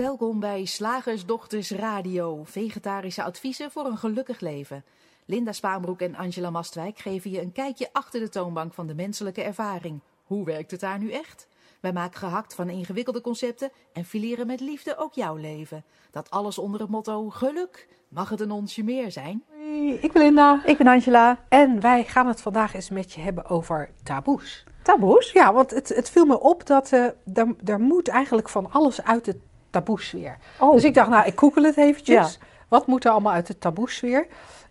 [0.00, 4.84] Welkom bij Slagersdochters Radio, vegetarische adviezen voor een gelukkig leven.
[5.24, 9.42] Linda Spaanbroek en Angela Mastwijk geven je een kijkje achter de toonbank van de menselijke
[9.42, 10.00] ervaring.
[10.24, 11.46] Hoe werkt het daar nu echt?
[11.80, 15.84] Wij maken gehakt van ingewikkelde concepten en fileren met liefde ook jouw leven.
[16.10, 17.88] Dat alles onder het motto geluk.
[18.08, 19.44] Mag het een onsje meer zijn?
[19.48, 20.62] Hoi, ik ben Linda.
[20.64, 21.44] Ik ben Angela.
[21.48, 24.64] En wij gaan het vandaag eens met je hebben over taboes.
[24.82, 25.32] Taboes?
[25.32, 27.04] Ja, want het, het viel me op dat uh,
[27.34, 30.38] er, er moet eigenlijk van alles uit de taboesfeer.
[30.58, 30.72] Oh.
[30.72, 32.38] Dus ik dacht, nou, ik google het eventjes.
[32.40, 32.46] Ja.
[32.68, 34.26] Wat moet er allemaal uit de taboesfeer?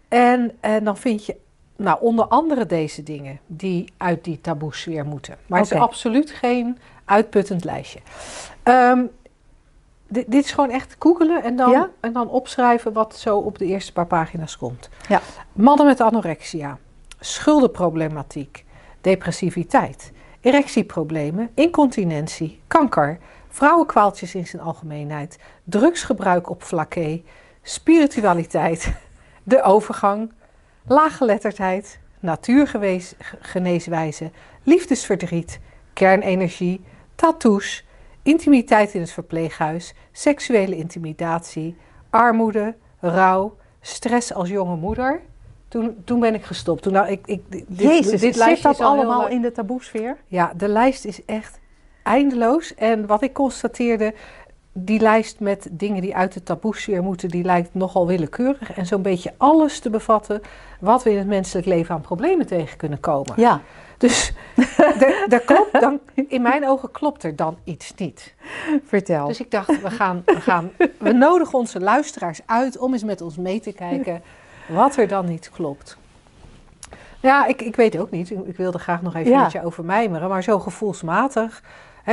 [0.08, 1.36] En, en dan vind je,
[1.76, 5.38] nou, onder andere deze dingen die uit die taboesfeer moeten.
[5.48, 8.00] Maar het is absoluut geen uitputtend lijstje.
[8.64, 9.06] Ehm,
[10.08, 11.90] dit, dit is gewoon echt googelen en dan, Ja?
[12.00, 14.90] en dan opschrijven wat zo op de eerste paar pagina's komt.
[15.08, 15.22] Ja.
[15.54, 16.78] Mannen met anorexia,
[17.20, 18.66] schuldenproblematiek,
[19.02, 23.20] depressiviteit, erectieproblemen, incontinentie, kanker,
[23.60, 27.22] vrouwenkwaaltjes in zijn algemeenheid, drugsgebruik op vlakke,
[27.62, 28.94] spiritualiteit,
[29.44, 30.32] de overgang,
[30.88, 34.32] laaggeletterdheid, natuurgeneeswijze,
[34.64, 35.60] liefdesverdriet,
[35.94, 36.82] kernenergie,
[37.16, 37.86] tattoos,
[38.24, 41.76] intimiteit in het verpleeghuis, seksuele intimidatie,
[42.10, 45.22] armoede, rouw, stress als jonge moeder.
[45.68, 46.82] Toen, toen ben ik gestopt.
[46.82, 50.18] Toen, nou, ik, ik, dit, Jezus, dit zit lijstje dat al allemaal in de taboesfeer?
[50.28, 51.59] Ja, de lijst is echt
[52.10, 52.76] eindeloos.
[52.76, 54.14] En wat ik constateerde,
[54.74, 58.74] die lijst met dingen die uit de taboesfeer moeten, die lijkt nogal willekeurig.
[58.74, 60.42] En zo'n beetje alles te bevatten
[60.80, 63.34] wat we in het menselijk leven aan problemen tegen kunnen komen.
[63.36, 63.62] Ja.
[63.98, 64.34] Dus
[65.30, 68.36] er klopt dan, in mijn ogen klopt er dan iets niet.
[68.86, 69.28] Vertel.
[69.28, 73.22] Dus ik dacht, we, gaan, we, gaan, we nodigen onze luisteraars uit om eens met
[73.22, 74.22] ons mee te kijken
[74.68, 75.98] wat er dan niet klopt.
[77.22, 78.30] Ja, ik, ik weet ook niet.
[78.30, 79.42] Ik, ik wilde graag nog even Ja.
[79.44, 81.64] met je over mijmeren, maar zo gevoelsmatig.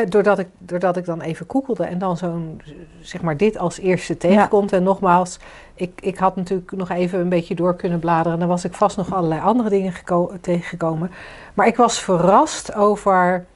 [0.09, 2.61] Doordat, ik, doordat ik dan even koekelde en dan zo'n,
[3.01, 4.73] zeg maar, dit als eerste tegenkomt.
[4.73, 5.39] En nogmaals,
[5.74, 8.39] ik, ik had natuurlijk nog even een beetje door kunnen bladeren.
[8.39, 11.11] Dan was ik vast nog allerlei andere dingen geko- tegengekomen.
[11.55, 13.46] Maar ik was verrast over,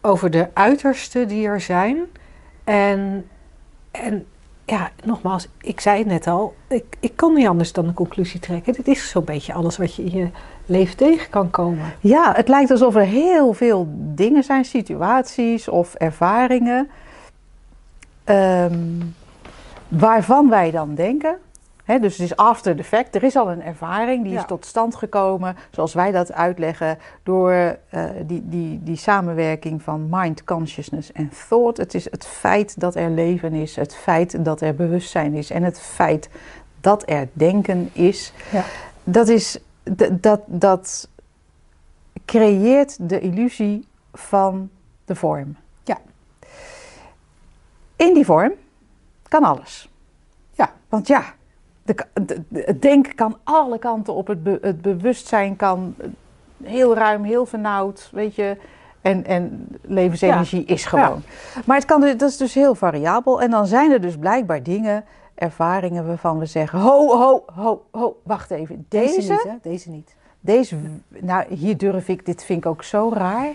[0.00, 1.98] over de uitersten die er zijn.
[2.64, 3.28] En,
[3.90, 4.26] en
[4.64, 8.40] ja, nogmaals, ik zei het net al, ik, ik kon niet anders dan een conclusie
[8.40, 8.72] trekken.
[8.72, 10.28] Dit is zo'n beetje alles wat je in je
[10.70, 11.92] leven tegen kan komen.
[12.00, 16.88] Ja, het lijkt alsof er heel veel dingen zijn, situaties of ervaringen,
[18.24, 18.78] ehm,
[19.88, 21.36] waarvan wij dan denken.
[21.84, 23.14] Hè, dus het is after the fact.
[23.14, 24.38] Er is al een ervaring die Ja.
[24.38, 30.06] is tot stand gekomen, zoals wij dat uitleggen, door eh, die, die, die samenwerking van
[30.10, 31.76] mind, consciousness en thought.
[31.76, 35.62] Het is het feit dat er leven is, het feit dat er bewustzijn is en
[35.62, 36.28] het feit
[36.80, 38.32] dat er denken is.
[38.52, 38.64] Ja.
[39.04, 39.58] Dat is
[40.20, 41.08] dat, dat
[42.24, 44.70] creëert de illusie van
[45.04, 45.56] de vorm.
[45.84, 45.98] Ja.
[47.96, 48.52] In die vorm
[49.28, 49.90] kan alles.
[50.52, 50.72] Ja.
[50.88, 51.24] Want ja,
[51.82, 54.26] de, de- de- het denken kan alle kanten op.
[54.26, 55.94] Het, be- het bewustzijn kan
[56.64, 58.56] heel ruim, heel vernauwd, weet je.
[59.00, 61.22] En, en levensenergie is gewoon.
[61.66, 63.42] Maar het kan, dus- dat is dus heel variabel.
[63.42, 65.04] En dan zijn er dus blijkbaar dingen,
[65.34, 66.78] ervaringen waarvan we zeggen...
[66.78, 68.86] Ho, ho, ho, ho, wacht even.
[68.88, 69.54] Deze, niet, hè?
[69.62, 70.14] Deze niet.
[70.40, 70.76] deze,
[71.08, 73.48] nou, hier durf ik, dit vind ik ook zo raar.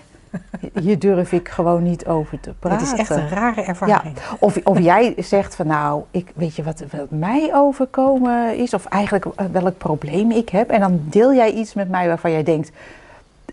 [0.82, 2.80] Hier durf ik gewoon niet over te praten.
[2.80, 4.18] Dit is echt een rare ervaring.
[4.40, 8.86] Of, of jij zegt van nou, ik, weet je wat, wat mij overkomen is, of
[8.86, 10.70] eigenlijk welk probleem ik heb.
[10.70, 12.72] En dan deel jij iets met mij waarvan jij denkt,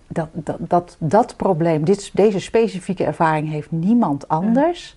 [0.06, 4.96] dat, dat, dat, dat probleem, dit, deze specifieke ervaring heeft niemand anders.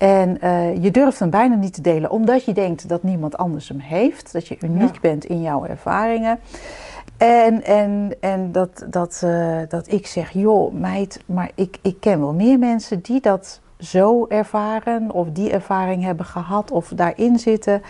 [0.00, 3.68] En eh, je durft hem bijna niet te delen, omdat je denkt dat niemand anders
[3.68, 4.32] hem heeft.
[4.32, 5.00] Dat je uniek Ja.
[5.00, 6.38] bent in jouw ervaringen.
[7.16, 12.20] En, en, en dat, dat, eh, dat ik zeg, joh meid, maar ik, ik ken
[12.20, 17.82] wel meer mensen die dat zo ervaren of die ervaring hebben gehad of daarin zitten.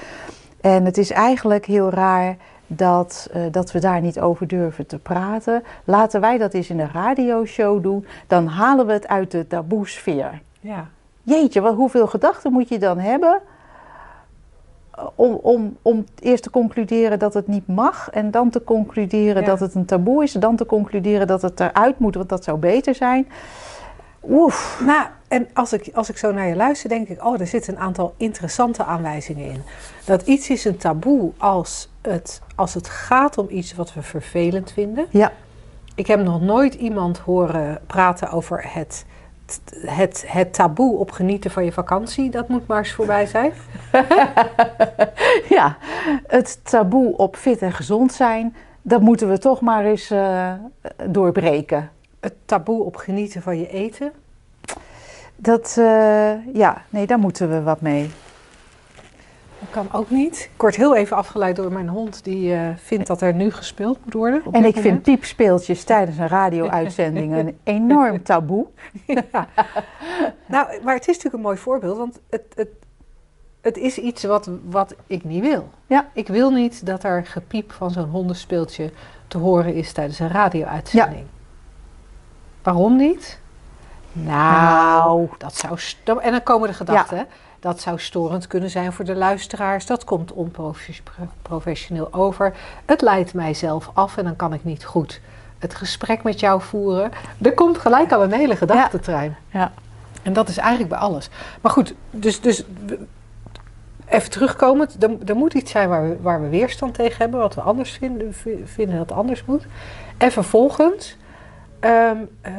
[0.61, 4.99] En het is eigenlijk heel raar dat, eh, dat we daar niet over durven te
[4.99, 5.63] praten.
[5.85, 10.41] Laten wij dat eens in een radioshow doen, dan halen we het uit de taboesfeer.
[10.61, 10.89] Ja.
[11.31, 13.41] Jeetje, wat, hoeveel gedachten moet je dan hebben
[14.91, 19.43] eh, om, om, om eerst te concluderen dat het niet mag en dan te concluderen
[19.43, 19.49] Ja.
[19.49, 22.59] dat het een taboe is, dan te concluderen dat het eruit moet, want dat zou
[22.59, 23.29] beter zijn.
[24.29, 24.83] Oef.
[24.87, 27.75] Nou, en als ik, als ik zo naar je luister, denk ik, oh, er zitten
[27.75, 29.63] een aantal interessante aanwijzingen in.
[30.05, 34.73] Dat iets is een taboe als het, als het gaat om iets wat we vervelend
[34.73, 35.07] vinden.
[35.11, 35.33] Ja,
[35.95, 39.05] Ik heb nog nooit iemand horen praten over het,
[39.87, 42.31] het, het taboe op genieten van je vakantie.
[42.31, 43.53] Dat moet maar eens voorbij zijn.
[45.57, 45.77] ja,
[46.27, 50.53] het taboe op fit en gezond zijn, dat moeten we toch maar eens eh,
[51.07, 51.91] doorbreken.
[52.21, 54.13] Het taboe op genieten van je eten.
[55.37, 58.11] Dat, eh, ja, nee, daar moeten we wat mee.
[59.61, 60.51] Dat kan ook niet.
[60.55, 63.99] Ik word heel even afgeleid door mijn hond die uh, vindt dat er nu gespeeld
[64.05, 64.43] moet worden.
[64.53, 68.67] En ik vind piepspeeltjes tijdens een radio-uitzending een enorm taboe.
[69.07, 69.49] Ja.
[70.47, 72.69] Nou, maar het is natuurlijk een mooi voorbeeld, want het, het,
[73.61, 75.69] het is iets wat, wat ik niet wil.
[75.87, 76.09] Ja.
[76.13, 78.91] Ik wil niet dat er gepiep van zo'n hondenspeeltje
[79.29, 81.21] te horen is tijdens een radio-uitzending.
[81.21, 81.39] Ja.
[82.63, 83.41] Waarom niet?
[84.13, 85.79] Nou, nou, dat zou.
[86.21, 87.17] En dan komen de gedachten.
[87.17, 87.27] Ja.
[87.61, 89.87] Dat zou storend kunnen zijn voor de luisteraars.
[89.87, 92.57] Dat komt onprofessioneel over.
[92.85, 95.21] Het leidt mijzelf af en dan kan ik niet goed
[95.59, 97.11] het gesprek met jou voeren.
[97.43, 99.37] Er komt gelijk al een hele gedachtentrein.
[99.51, 99.61] Ja.
[99.61, 99.73] ja.
[100.23, 101.29] En dat is eigenlijk bij alles.
[101.61, 102.65] Maar goed, dus, dus
[104.07, 104.97] even terugkomend.
[105.27, 107.41] Er, moet iets zijn waar we, waar we weerstand tegen hebben.
[107.41, 108.35] Wat we anders vinden,
[108.65, 109.67] vinden dat anders moet.
[110.17, 111.17] En vervolgens
[111.81, 112.53] um, uh,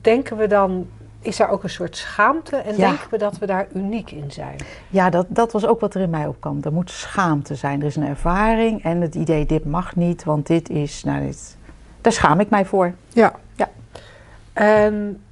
[0.00, 0.88] denken we dan
[1.26, 4.56] is daar ook een soort schaamte en denken we dat we daar uniek in zijn?
[4.88, 6.60] Ja, dat, dat was ook wat er in mij opkwam.
[6.62, 7.80] Er moet schaamte zijn.
[7.80, 11.56] Er is een ervaring en het idee, dit mag niet, want dit is, nou, dit,
[12.00, 12.94] daar schaam ik mij voor.
[13.08, 13.34] Ja.
[13.54, 13.68] ja.
[14.52, 15.22] En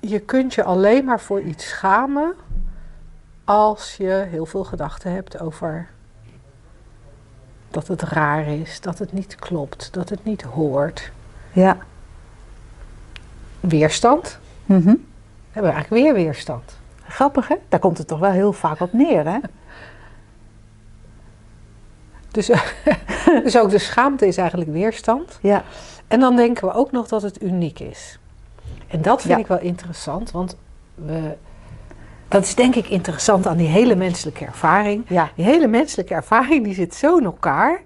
[0.00, 2.34] je kunt je alleen maar voor iets schamen
[3.44, 5.88] als je heel veel gedachten hebt over
[7.70, 11.12] dat het raar is, dat het niet klopt, dat het niet hoort.
[11.52, 11.76] Ja.
[13.60, 14.38] Weerstand.
[14.64, 15.10] Mm
[15.52, 16.78] hebben we eigenlijk weer weerstand.
[17.08, 17.56] Grappig hè?
[17.68, 19.38] Daar komt het toch wel heel vaak op neer hè?
[22.30, 22.50] Dus,
[23.44, 25.38] dus ook de schaamte is eigenlijk weerstand.
[25.42, 25.64] Ja.
[26.08, 28.18] En dan denken we ook nog dat het uniek is.
[28.88, 30.56] En dat vind ik wel interessant, want
[30.94, 31.36] we,
[32.28, 35.04] dat is denk ik interessant aan die hele menselijke ervaring.
[35.08, 35.30] Ja.
[35.34, 37.82] Die hele menselijke ervaring die zit zo in elkaar.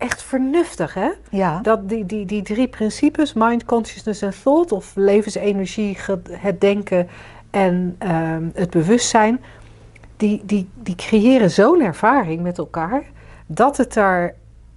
[0.00, 1.10] Echt vernuftig, hè?
[1.30, 1.60] Ja.
[1.60, 5.96] Dat die, die, die drie principes, mind, consciousness en thought, of levensenergie,
[6.30, 7.08] het denken
[7.50, 9.40] en ehm, het bewustzijn,
[10.16, 13.02] die, die, die creëren zo'n ervaring met elkaar
[13.46, 14.34] dat het er,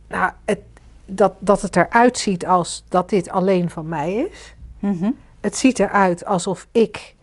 [0.08, 0.60] nou, het,
[1.06, 4.56] dat, dat het eruit ziet als dat dit alleen van mij is.
[4.80, 7.16] Mm Het ziet eruit alsof ik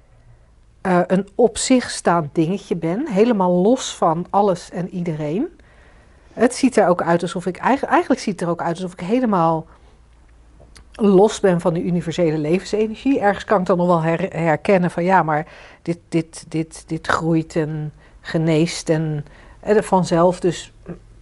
[0.83, 5.49] uh, een op zich staand dingetje ben, helemaal los van alles en iedereen.
[6.41, 9.01] Het ziet er ook uit alsof ik, eigenlijk, ziet het er ook uit alsof ik
[9.01, 9.67] helemaal
[10.93, 13.21] los ben van de universele levensenergie.
[13.21, 15.47] Ergens kan ik dan nog wel herkennen van ja, maar
[15.83, 19.25] dit, dit, dit, dit groeit en geneest en,
[19.61, 20.41] en vanzelf.
[20.41, 20.73] Dus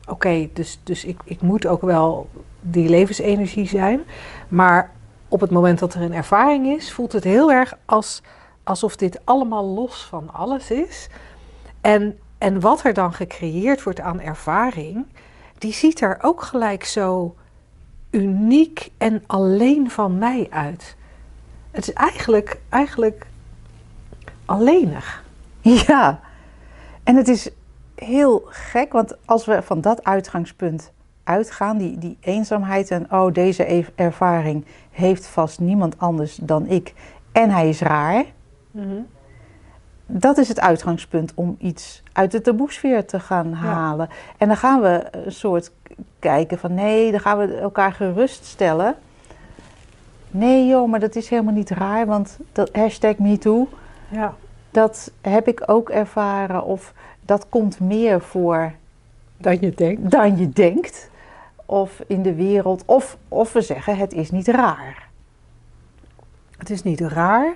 [0.08, 2.28] oké, dus, dus ik, ik moet ook wel
[2.60, 4.00] die levensenergie zijn.
[4.48, 4.90] Maar
[5.28, 8.22] op het moment dat er een ervaring is, voelt het heel erg als,
[8.64, 11.08] alsof dit allemaal los van alles is.
[11.80, 15.06] En, en wat er dan gecreëerd wordt aan ervaring,
[15.58, 17.34] die ziet er ook gelijk zo
[18.10, 20.96] uniek en alleen van mij uit.
[21.70, 23.26] Het is eigenlijk, eigenlijk
[24.44, 25.24] alleenig.
[25.60, 26.20] Ja,
[27.04, 27.50] en het is
[27.94, 30.92] heel gek, want als we van dat uitgangspunt
[31.24, 36.94] uitgaan, die, die eenzaamheid en oh, deze ervaring heeft vast niemand anders dan ik
[37.32, 38.24] en hij is raar.
[38.70, 39.06] Mm
[40.10, 44.08] dat is het uitgangspunt om iets uit de taboesfeer te gaan halen.
[44.36, 45.70] En dan gaan we een soort
[46.18, 48.96] kijken van nee, dan gaan we elkaar geruststellen.
[50.30, 53.68] Nee joh, maar dat is helemaal niet raar, want dat hashtag MeToo,
[54.08, 54.34] ja.
[54.70, 56.64] dat heb ik ook ervaren.
[56.64, 58.72] Of dat komt meer voor
[59.36, 60.10] dan je denkt.
[60.10, 61.10] Dan je denkt.
[61.66, 62.82] Of in de wereld.
[62.86, 65.08] Of, of we zeggen het is niet raar.
[66.58, 67.54] Het is niet raar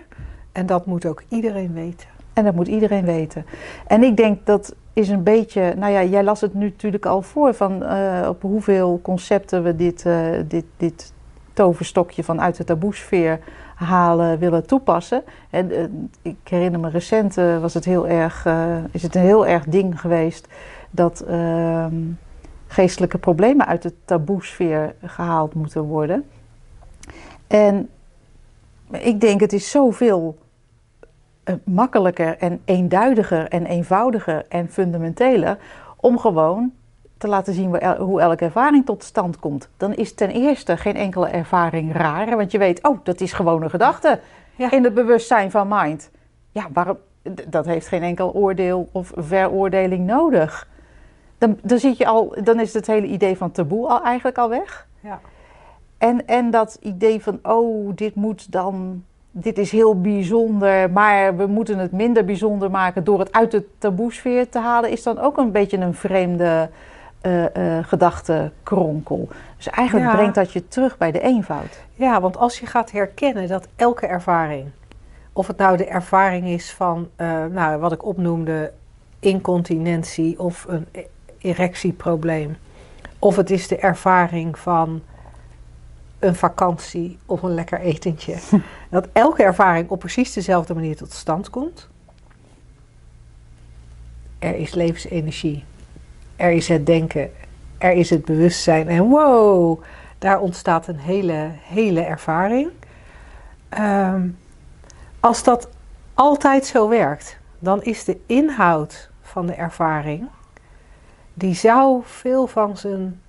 [0.52, 2.11] en dat moet ook iedereen weten.
[2.32, 3.46] En dat moet iedereen weten.
[3.86, 7.22] En ik denk dat is een beetje, nou ja, jij las het nu natuurlijk al
[7.22, 11.12] voor van uh, op hoeveel concepten we dit, uh, dit, dit
[11.52, 13.38] toverstokje vanuit de taboesfeer
[13.74, 15.22] halen, willen toepassen.
[15.50, 15.84] En uh,
[16.22, 18.46] ik herinner me recent was het heel erg,
[18.90, 20.48] is het een heel erg ding geweest
[20.90, 21.94] dat ehm,
[22.66, 26.24] geestelijke problemen uit de taboesfeer gehaald moeten worden.
[27.46, 27.88] En
[28.90, 30.50] ik denk het is zoveel eh,
[31.64, 35.58] makkelijker en eenduidiger en eenvoudiger en fundamenteler
[35.96, 36.72] om gewoon
[37.18, 39.68] te laten zien hoe elke ervaring tot stand komt.
[39.76, 43.62] Dan is ten eerste geen enkele ervaring raar, want je weet, oh, dat is gewoon
[43.62, 44.20] een gedachte
[44.56, 44.70] ja.
[44.70, 46.10] in het bewustzijn van mind.
[46.50, 46.98] Ja, waarom,
[47.48, 50.68] dat heeft geen enkel oordeel of veroordeling nodig.
[51.38, 54.48] Dan, dan, zit je al, dan is het hele idee van taboe al eigenlijk al
[54.48, 54.88] weg.
[55.00, 55.20] Ja.
[55.98, 61.46] En, en dat idee van, oh, dit moet dan dit is heel bijzonder, maar we
[61.46, 65.36] moeten het minder bijzonder maken door het uit de taboesfeer te halen, is dan ook
[65.38, 66.68] een beetje een vreemde
[67.22, 69.28] uh, uh, gedachtenkronkel.
[69.56, 71.80] Dus eigenlijk brengt dat je terug bij de eenvoud.
[71.94, 74.66] Ja, want als je gaat herkennen dat elke ervaring
[75.32, 78.72] Of het nou de ervaring is van, uh, nou, wat ik opnoemde,
[79.20, 81.04] incontinentie of een e-,
[81.38, 82.56] erectieprobleem.
[83.18, 85.02] Of het is de ervaring van
[86.18, 88.36] een vakantie of een lekker etentje.
[88.92, 91.88] dat elke ervaring op precies dezelfde manier tot stand komt.
[94.38, 95.64] Er is levensenergie.
[96.36, 97.30] Er is het denken.
[97.78, 98.88] Er is het bewustzijn.
[98.88, 99.82] En wow,
[100.18, 102.70] daar ontstaat een hele, hele ervaring.
[103.68, 104.28] Ehm,
[105.20, 105.68] als dat
[106.14, 110.28] altijd zo werkt, dan is de inhoud van de ervaring,
[111.34, 113.21] die zou veel van zijn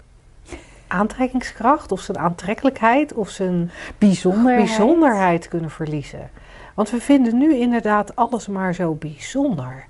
[0.93, 4.65] aantrekkingskracht of zijn aantrekkelijkheid of zijn bijzonderheid.
[4.65, 6.29] bijzonderheid kunnen verliezen.
[6.73, 9.85] Want we vinden nu inderdaad alles maar zo bijzonder.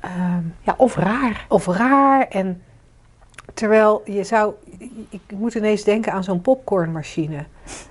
[0.00, 1.46] Ehm, ja, of raar.
[1.48, 2.28] Of raar.
[2.28, 2.62] En
[3.54, 4.54] terwijl je zou.
[5.08, 7.44] Ik moet ineens denken aan zo'n popcornmachine.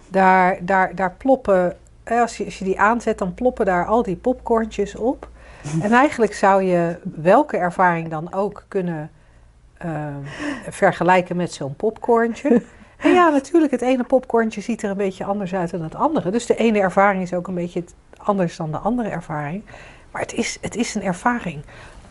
[0.07, 1.77] Daar, daar, daar ploppen.
[2.05, 5.29] Als je, als je die aanzet, dan ploppen daar al die popcorntjes op.
[5.81, 9.11] En eigenlijk zou je welke ervaring dan ook kunnen
[9.77, 10.22] Ehm,
[10.69, 12.62] vergelijken met zo'n popcornje.
[12.98, 16.29] En ja, natuurlijk, het ene popcornje ziet er een beetje anders uit dan het andere.
[16.29, 17.84] Dus de ene ervaring is ook een beetje
[18.17, 19.63] anders dan de andere ervaring.
[20.12, 21.63] Maar het is, het is een ervaring.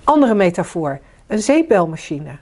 [0.04, 2.36] Andere metafoor, een zeepbelmachine.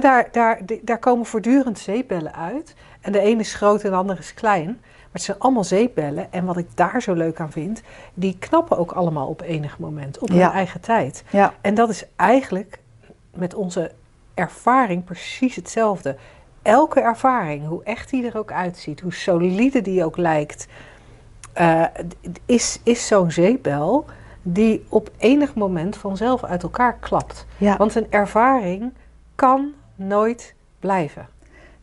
[0.00, 2.74] daar, daar, daar komen voortdurend zeepbellen uit.
[3.00, 4.66] En de ene is groot en de andere is klein.
[4.66, 6.32] Maar het zijn allemaal zeepbellen.
[6.32, 7.82] En wat ik daar zo leuk aan vind,
[8.14, 11.24] die knappen ook allemaal op enig moment, op hun eigen tijd.
[11.30, 11.54] Ja.
[11.60, 12.78] En dat is eigenlijk
[13.34, 13.90] met onze
[14.34, 16.16] ervaring precies hetzelfde.
[16.62, 20.66] Elke ervaring, hoe echt die er ook uitziet, hoe solide die ook lijkt,
[21.60, 21.84] uh,
[22.46, 24.04] is, is zo'n zeepbel
[24.42, 27.46] die op enig moment vanzelf uit elkaar klapt.
[27.58, 28.92] Want een ervaring
[29.34, 31.28] kan nooit blijven.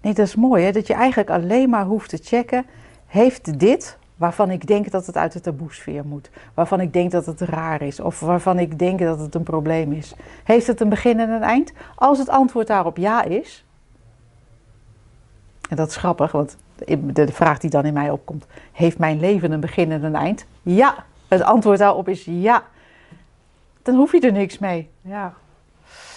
[0.02, 0.72] Nee, dat is mooi, hè?
[0.72, 2.66] dat je eigenlijk alleen maar hoeft te checken:
[3.08, 7.26] heeft dit waarvan ik denk dat het uit de taboesfeer moet, waarvan ik denk dat
[7.26, 10.14] het raar is of waarvan ik denk dat het een probleem is.
[10.44, 11.72] Heeft het een begin en een eind?
[11.96, 13.66] Als het antwoord daarop ja is,
[15.70, 16.58] en dat is grappig, want
[17.14, 20.46] de vraag die dan in mij opkomt, heeft mijn leven een begin en een eind?
[20.62, 22.64] Ja, het antwoord daarop is ja.
[23.82, 24.90] Dan hoef je er niks mee.
[25.02, 25.34] Ja.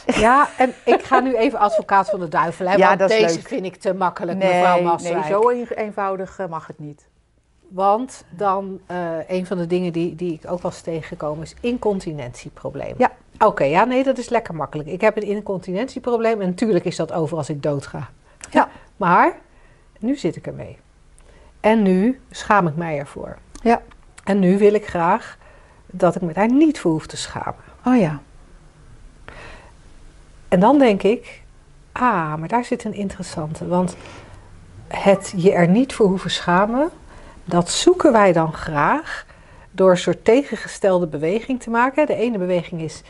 [0.06, 2.66] Ja, en ik ga nu even advocaat van de duivel.
[2.66, 5.28] Hè, ja, want deze vind ik te makkelijk, nee, mevrouw Masswijk.
[5.28, 7.06] Nee, zo eenvoudig eh, mag het niet.
[7.68, 12.94] Want dan, uh, een van de dingen die, die ik ook was tegengekomen is incontinentieprobleem.
[12.98, 13.12] Ja.
[13.38, 14.88] Oké, ja, nee, dat is lekker makkelijk.
[14.88, 18.08] Ik heb een incontinentieprobleem en natuurlijk is dat over als ik doodga.
[18.50, 18.68] Ja.
[18.96, 19.36] Maar
[19.98, 20.78] nu zit ik ermee.
[21.60, 23.38] En nu schaam ik mij ervoor.
[23.62, 23.82] Ja.
[24.24, 25.38] En nu wil ik graag
[25.86, 27.62] dat ik me daar niet voor hoef te schamen.
[27.84, 28.20] Oh ja.
[30.48, 31.42] En dan denk ik,
[31.92, 33.66] ah, maar daar zit een interessante.
[33.66, 33.96] Want
[34.88, 36.90] het je er niet voor hoeven schamen
[37.44, 39.26] dat zoeken wij dan graag
[39.70, 42.06] door een soort tegengestelde beweging te maken.
[42.06, 43.02] De ene beweging is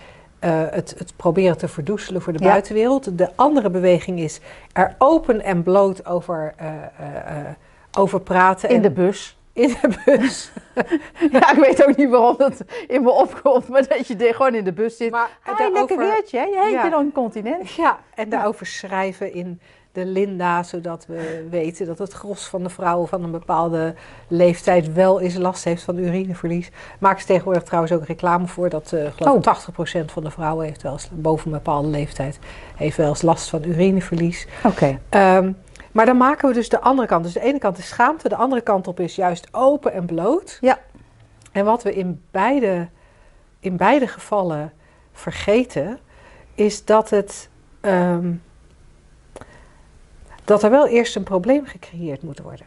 [0.44, 3.18] uh, het, het, proberen te verdoezelen voor de buitenwereld.
[3.18, 4.40] De andere beweging is
[4.72, 7.48] er open en bloot over, uh, uh,
[7.98, 8.68] over praten.
[8.68, 9.38] In de bus.
[9.52, 10.50] In de bus.
[11.32, 14.64] ja, ik weet ook niet waarom dat in me opkomt, maar dat je gewoon in
[14.64, 15.10] de bus zit.
[15.10, 16.44] Maar hey, lekker weertje, hè?
[16.44, 16.92] Je heet ja.
[16.92, 17.70] een continent.
[17.70, 19.60] Ja, en daarover schrijven in
[19.94, 23.94] de Linda, zodat we weten dat het gros van de vrouwen van een bepaalde
[24.28, 26.70] leeftijd wel eens last heeft van urineverlies.
[26.98, 30.02] Maak ze tegenwoordig trouwens ook reclame voor dat uh, geloof oh.
[30.02, 32.38] 80% van de vrouwen heeft wel eens, boven een bepaalde leeftijd
[32.76, 34.46] heeft wel eens last van urineverlies.
[34.64, 34.98] Oké.
[35.08, 35.52] Ehm,
[35.92, 37.24] maar dan maken we dus de andere kant.
[37.24, 40.58] Dus de ene kant is schaamte, de andere kant op is juist open en bloot.
[40.60, 40.78] Ja.
[41.52, 42.88] En wat we in beide,
[43.60, 44.72] in beide gevallen
[45.12, 45.98] vergeten,
[46.54, 47.48] is dat het.
[47.80, 48.32] Ehm,
[50.44, 52.66] dat er wel eerst een probleem gecreëerd moet worden.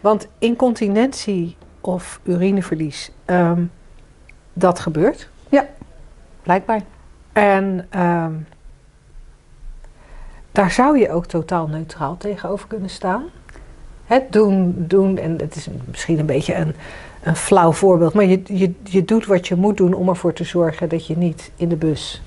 [0.00, 3.64] Want incontinentie of urineverlies, ehm,
[4.52, 5.28] dat gebeurt.
[5.48, 5.66] Ja,
[6.42, 6.80] blijkbaar.
[7.32, 8.32] En ehm,
[10.52, 13.24] daar zou je ook totaal neutraal tegenover kunnen staan.
[14.04, 16.74] Het doen, doen, en het is misschien een beetje een,
[17.22, 20.44] een flauw voorbeeld, maar je, je, je doet wat je moet doen om ervoor te
[20.44, 22.22] zorgen dat je niet in de bus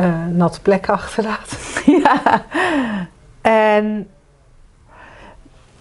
[0.00, 1.58] uh, natte plekken achterlaat.
[1.86, 2.44] Ja.
[3.40, 4.10] En,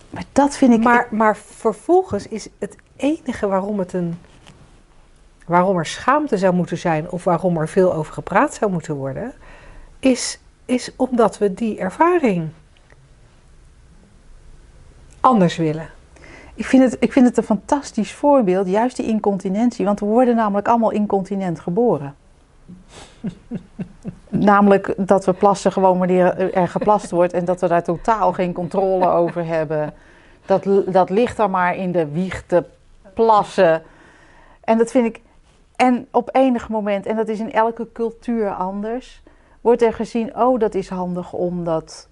[0.10, 0.84] maar dat vind ik.
[0.84, 4.20] Maar, maar vervolgens is het enige waarom het een.
[5.46, 9.34] waarom er schaamte zou moeten zijn of waarom er veel over gepraat zou moeten worden,
[10.00, 12.50] is, is omdat we die ervaring
[15.20, 15.90] anders willen.
[16.54, 20.36] Ik vind, het, ik vind het een fantastisch voorbeeld, juist die incontinentie, want we worden
[20.36, 22.16] namelijk allemaal incontinent geboren.
[24.30, 28.54] Namelijk dat we plassen gewoon wanneer er geplast wordt en dat we daar totaal geen
[28.54, 29.94] controle over hebben.
[30.46, 32.64] Dat, dat ligt er maar in de wieg te
[33.14, 33.82] plassen.
[34.64, 35.22] En dat vind ik.
[35.76, 39.24] En op enig moment, en dat is in elke cultuur anders,
[39.62, 42.08] wordt er gezien: oh, dat is handig om dat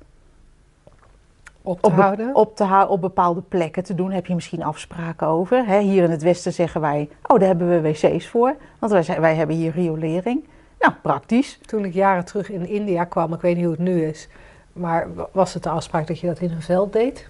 [1.62, 2.36] Op te op, houden.
[2.36, 4.12] op, te op bepaalde plekken te doen.
[4.12, 5.66] Heb je misschien afspraken over.
[5.66, 9.22] Hier in het Westen zeggen wij: oh, daar hebben we wc's voor, want wij, zijn-
[9.22, 10.44] wij hebben hier riolering.
[10.79, 11.60] Nou, praktisch.
[11.65, 14.27] Toen ik jaren terug in India kwam, ik weet niet hoe het nu is,
[14.74, 17.29] maar wa- was het de afspraak dat je dat in een veld deed?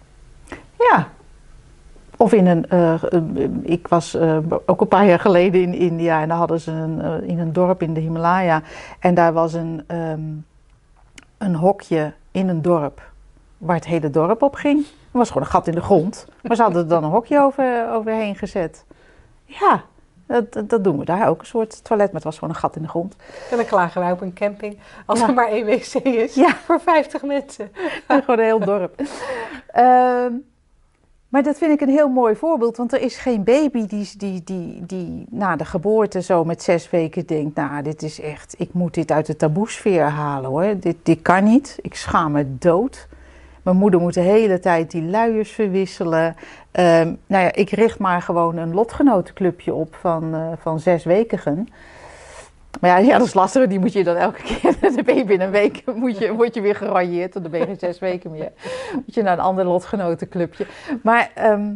[0.80, 1.08] Ja.
[2.18, 2.70] Of in een.
[2.70, 3.04] eh,
[3.62, 7.02] ik was eh, ook een paar jaar geleden in India en daar hadden ze een,
[7.02, 8.62] eh, in een dorp in de Himalaya.
[9.00, 10.22] En daar was een, ehm,
[11.38, 13.02] een hokje in een dorp
[13.58, 14.86] waar het hele dorp op ging.
[14.86, 16.28] Er was gewoon een gat in de grond.
[16.44, 18.86] Maar ze hadden er dan een hokje over, overheen gezet.
[19.46, 19.84] Ja,
[20.28, 21.40] dat, dat- doen we daar ook.
[21.40, 23.16] Een soort toilet, maar het was gewoon een gat in de grond.
[23.52, 25.28] En dan klagen wij op een camping als Ja.
[25.28, 26.56] er maar één wc is Ja.
[26.56, 27.72] voor 50 mensen.
[28.08, 29.02] Gewoon een heel dorp.
[29.68, 30.34] Ehm,
[31.30, 34.44] maar dat vind ik een heel mooi voorbeeld, want er is geen baby die, die,
[34.44, 38.74] die, die na de geboorte zo met zes weken denkt: Nou, dit is echt, ik
[38.74, 40.80] moet dit uit de taboesfeer halen hoor.
[40.80, 41.78] Dit, dit kan niet.
[41.82, 43.08] Ik schaam me dood.
[43.68, 46.36] Mijn moeder moet de hele tijd die luiers verwisselen.
[46.72, 51.68] Ehm, nou ja, ik richt maar gewoon een lotgenotenclubje op van, eh, van zeswekigen.
[52.82, 53.68] Maar ja, ja, dat is lastig.
[53.68, 54.76] Die moet je dan elke keer.
[54.96, 57.34] Dan ben je binnen een week moet je, word je weer geranjeerd.
[57.34, 58.52] Dan ben je geen zes weken meer.
[58.94, 60.66] Moet je naar een ander lotgenotenclubje.
[61.04, 61.74] Maar ehm,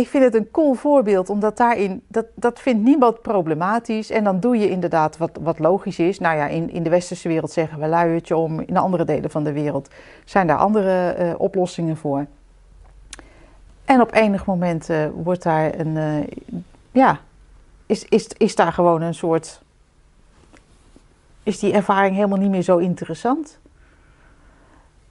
[0.00, 1.30] ik vind het een cool voorbeeld.
[1.30, 4.10] Omdat daarin, dat, dat vindt niemand problematisch.
[4.10, 6.18] En dan doe je inderdaad wat, wat logisch is.
[6.18, 8.60] Nou ja, in, in de westerse wereld zeggen we luiertje om.
[8.60, 9.88] In andere delen van de wereld
[10.24, 12.26] zijn daar andere eh, oplossingen voor.
[13.84, 16.36] En op enig moment eh, wordt daar een, eh,
[16.92, 17.20] ja,
[17.86, 19.62] is, is, is daar gewoon een soort,
[21.42, 23.58] is die ervaring helemaal niet meer zo interessant.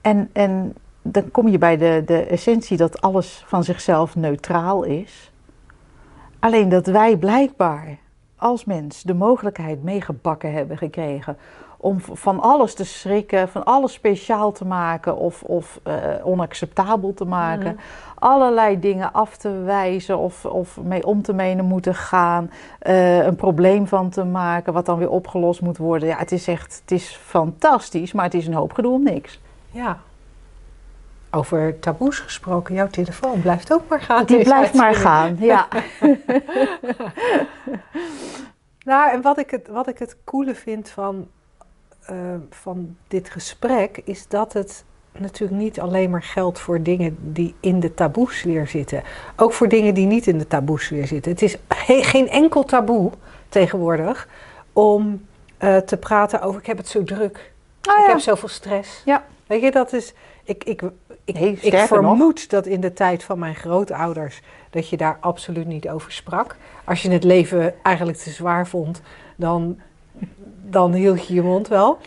[0.00, 5.30] En, en dan kom je bij de, de essentie dat alles van zichzelf neutraal is.
[6.38, 7.98] Alleen dat wij blijkbaar
[8.36, 11.36] als mens de mogelijkheid meegebakken hebben gekregen
[11.76, 15.94] om van alles te schrikken, van alles speciaal te maken of, of eh,
[16.24, 17.78] onacceptabel te maken.
[18.18, 22.50] Allerlei dingen af te wijzen of, of mee om te menen moeten gaan.
[22.78, 26.08] eh, een probleem van te maken wat dan weer opgelost moet worden.
[26.08, 29.40] Ja, het is echt, het is fantastisch, maar het is een hoop gedoe om niks.
[29.70, 29.98] Ja.
[31.30, 34.24] Over taboes gesproken, jouw telefoon blijft ook maar gaan.
[34.24, 35.68] Die blijft maar gaan, ja.
[38.84, 41.28] Nou, en wat ik het, wat ik het coole vind van,
[42.06, 42.16] eh,
[42.50, 44.84] van dit gesprek, is dat het
[45.18, 49.02] natuurlijk niet alleen maar geldt voor dingen die in de taboesfeer zitten.
[49.36, 51.32] Ook voor dingen die niet in de taboesfeer zitten.
[51.32, 53.10] Het is he- geen enkel taboe
[53.48, 54.28] tegenwoordig
[54.72, 55.26] om
[55.58, 57.52] eh, te praten over ik heb het zo druk.
[57.82, 58.08] Ah, Ik ja.
[58.10, 59.02] heb zoveel stress.
[59.04, 59.24] Ja.
[59.46, 60.14] Weet je, dat is.
[60.44, 60.82] Ik, ik,
[61.34, 64.40] ik, Nee, ik sterker vermoed dat in de tijd van mijn grootouders.
[64.70, 66.56] dat je daar absoluut niet over sprak.
[66.84, 69.00] Als je het leven eigenlijk te zwaar vond,
[69.36, 69.78] dan,
[70.62, 71.98] dan hield je je mond wel.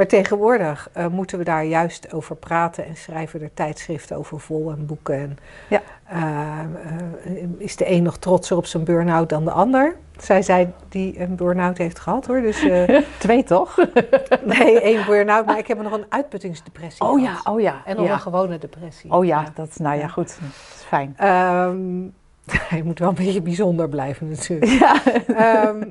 [0.00, 4.70] Maar tegenwoordig eh, moeten we daar juist over praten en schrijven er tijdschriften over vol
[4.70, 5.14] en boeken.
[5.14, 5.82] En, Ja.
[6.04, 9.96] eh, eh, is de een nog trotser op zijn burn-out dan de ander?
[10.18, 12.40] Zij zei die een burn-out heeft gehad hoor.
[12.40, 12.66] Dus
[13.18, 13.76] Twee toch?
[14.44, 17.06] Nee, één burn-out, maar ik heb nog een uitputtingsdepressie.
[17.06, 17.82] Oh ja, oh ja.
[17.84, 18.12] En nog ja.
[18.12, 19.12] een gewone depressie.
[19.12, 20.08] Oh ja, dat, nou ja, Ja.
[20.08, 20.26] goed.
[20.40, 21.14] Dat is fijn.
[21.16, 22.00] Ehm,
[22.78, 24.70] je moet wel een beetje bijzonder blijven natuurlijk.
[24.70, 25.82] Ja, Ehm,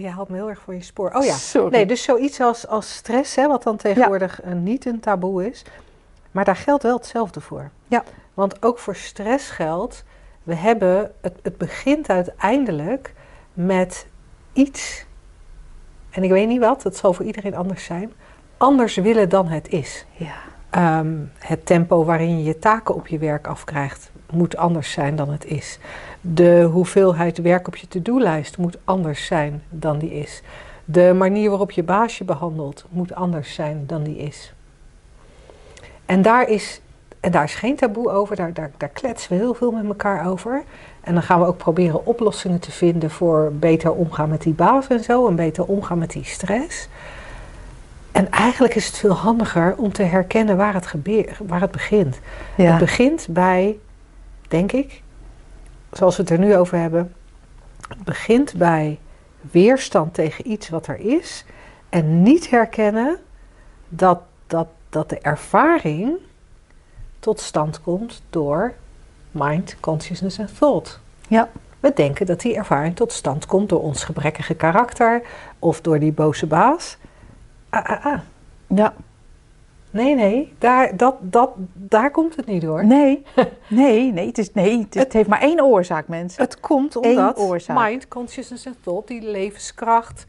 [0.00, 1.10] je haalt me heel erg voor je spoor.
[1.14, 1.70] Oh ja, sorry.
[1.70, 5.64] nee, dus zoiets als, als stress, hè, wat dan tegenwoordig eh, niet een taboe is.
[6.30, 7.70] Maar daar geldt wel hetzelfde voor.
[7.86, 8.04] Ja.
[8.34, 10.04] Want ook voor stress geldt,
[10.42, 13.14] we hebben, het, het begint uiteindelijk
[13.52, 14.06] met
[14.52, 15.04] iets,
[16.10, 18.12] en ik weet niet wat, het zal voor iedereen anders zijn,
[18.56, 20.06] anders willen dan het is.
[20.12, 20.34] Ja.
[20.70, 25.30] Ehm, het tempo waarin je je taken op je werk afkrijgt moet anders zijn dan
[25.30, 25.78] het is.
[26.34, 30.42] De hoeveelheid werk op je to-do-lijst moet anders zijn dan die is.
[30.84, 34.54] De manier waarop je baas je behandelt moet anders zijn dan die is.
[36.06, 36.80] En daar is,
[37.20, 40.28] en daar is geen taboe over, daar, daar, daar kletsen we heel veel met elkaar
[40.28, 40.62] over.
[41.00, 44.86] En dan gaan we ook proberen oplossingen te vinden voor beter omgaan met die baas
[44.86, 46.88] en zo, en beter omgaan met die stress.
[48.12, 50.92] En eigenlijk is het veel handiger om te herkennen waar het,
[51.46, 52.20] waar het begint.
[52.56, 52.64] Ja.
[52.64, 53.78] Het begint bij,
[54.48, 55.02] denk ik,
[55.96, 57.14] zoals we het er nu over hebben,
[58.04, 58.98] begint bij
[59.50, 61.44] weerstand tegen iets wat er is
[61.88, 63.18] en niet herkennen
[63.88, 66.16] dat, dat, dat de ervaring
[67.18, 68.74] tot stand komt door
[69.30, 71.00] mind, consciousness en thought.
[71.28, 71.48] Ja.
[71.80, 75.22] We denken dat die ervaring tot stand komt door ons gebrekkige karakter
[75.58, 76.96] of door die boze baas.
[77.68, 78.20] Ah, ah, ah.
[78.66, 78.94] ja.
[79.96, 82.84] Nee, nee, daar, dat, dat, daar komt het niet door.
[82.86, 83.22] Nee,
[83.68, 86.42] nee, nee, het, is, nee het, is- het heeft maar één oorzaak, mensen.
[86.42, 87.78] Het komt omdat oorzaak.
[87.88, 90.26] mind, consciousness en thought, die levenskracht,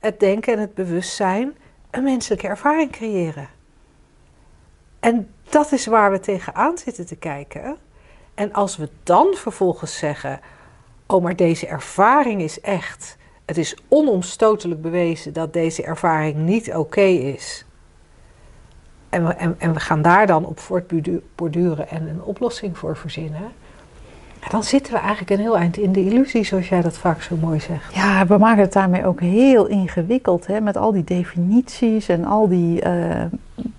[0.00, 1.56] het denken en het bewustzijn,
[1.90, 3.48] een menselijke ervaring creëren.
[5.00, 7.76] En dat is waar we tegenaan zitten te kijken.
[8.34, 10.40] En als we dan vervolgens zeggen:
[11.06, 13.16] Oh, maar deze ervaring is echt.
[13.46, 17.64] Het is onomstotelijk bewezen dat deze ervaring niet oké is.
[19.10, 23.42] En we, en, en we gaan daar dan op voortborduren en een oplossing voor verzinnen.
[24.50, 27.36] Dan zitten we eigenlijk een heel eind in de illusie, zoals jij dat vaak zo
[27.36, 27.94] mooi zegt.
[27.94, 32.48] Ja, we maken het daarmee ook heel ingewikkeld, hè, met al die definities en al
[32.48, 33.24] die, eh,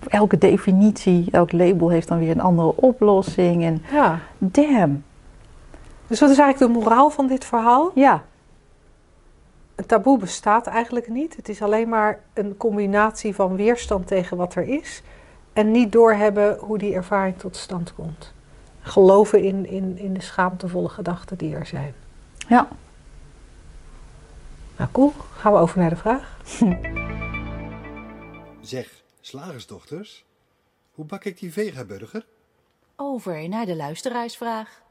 [0.08, 4.18] elke definitie, elk label heeft dan weer een andere oplossing en Ja.
[4.38, 5.04] damn,
[6.06, 7.90] Dus wat is eigenlijk de moraal van dit verhaal?
[7.94, 8.22] ja,
[9.74, 11.36] Een taboe bestaat eigenlijk niet.
[11.36, 15.02] Het is alleen maar een combinatie van weerstand tegen wat er is
[15.52, 18.32] en niet doorhebben hoe die ervaring tot stand komt.
[18.80, 21.94] Geloven in, in, in de schaamtevolle gedachten die er zijn.
[22.48, 22.68] ja.
[24.76, 25.12] Nou, cool.
[25.36, 26.36] Gaan we over naar de vraag.
[28.60, 30.24] Zeg, slagersdochters,
[30.94, 32.26] hoe bak ik die vegaburger?
[32.96, 34.82] Over naar de luisteraarsvraag.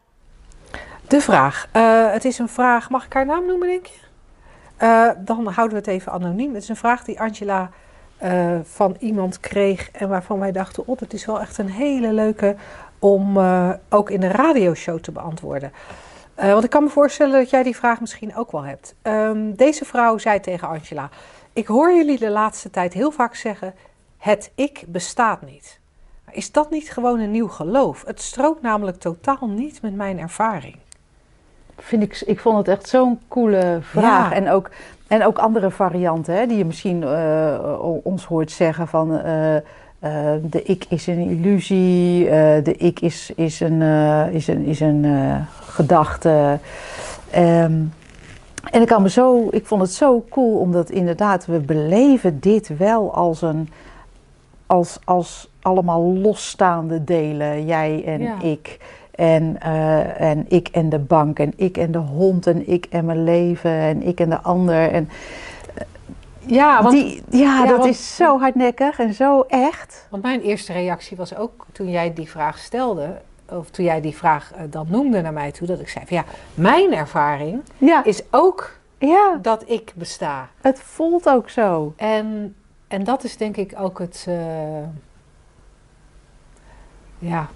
[1.07, 1.67] De vraag.
[1.71, 2.89] Eh, het is een vraag.
[2.89, 3.99] Mag ik haar naam noemen, denk je?
[4.77, 6.53] Eh, dan houden we het even anoniem.
[6.53, 7.71] Het is een vraag die Angela
[8.21, 9.91] eh, van iemand kreeg.
[9.91, 12.55] En waarvan wij dachten: Oh, dat is wel echt een hele leuke.
[12.99, 15.71] om eh, ook in een radioshow te beantwoorden.
[16.35, 18.95] Eh, want ik kan me voorstellen dat jij die vraag misschien ook wel hebt.
[19.01, 21.09] Ehm, deze vrouw zei tegen Angela:
[21.53, 23.73] Ik hoor jullie de laatste tijd heel vaak zeggen:
[24.17, 25.79] Het ik bestaat niet.
[26.31, 28.03] Is dat niet gewoon een nieuw geloof?
[28.05, 30.77] Het strookt namelijk totaal niet met mijn ervaring.
[31.83, 34.29] Vind ik, ik vond het echt zo'n coole vraag.
[34.29, 34.35] Ja.
[34.35, 34.69] En, ook,
[35.07, 39.63] en ook andere varianten hè, die je misschien eh, ons hoort zeggen van eh, eh,
[40.41, 42.25] de ik is een illusie,
[42.63, 43.81] de ik is, is een,
[44.31, 45.05] is een, is een
[45.59, 46.59] gedachte.
[47.31, 47.79] Ehm,
[48.71, 52.77] en ik, kan me zo, ik vond het zo cool omdat inderdaad we beleven dit
[52.77, 53.69] wel als een
[54.71, 58.41] als, als allemaal losstaande delen, jij en Ja.
[58.41, 58.79] ik.
[59.21, 63.05] En, eh, en ik en de bank en ik en de hond en ik en
[63.05, 64.91] mijn leven en ik en de ander.
[64.91, 65.09] En
[66.45, 70.07] Ja, want, die, ja, ja, dat want- is zo hardnekkig en zo echt.
[70.09, 74.15] want mijn eerste reactie was ook toen jij die vraag stelde, of toen jij die
[74.15, 78.03] vraag eh, dan noemde naar mij toe, dat ik zei van ja, mijn ervaring Ja,
[78.03, 80.47] is ook ja dat ik besta.
[80.61, 81.93] het voelt ook zo.
[81.97, 82.55] En,
[82.87, 84.25] en dat is denk ik ook het.
[84.27, 84.35] eh,
[87.19, 87.49] ja,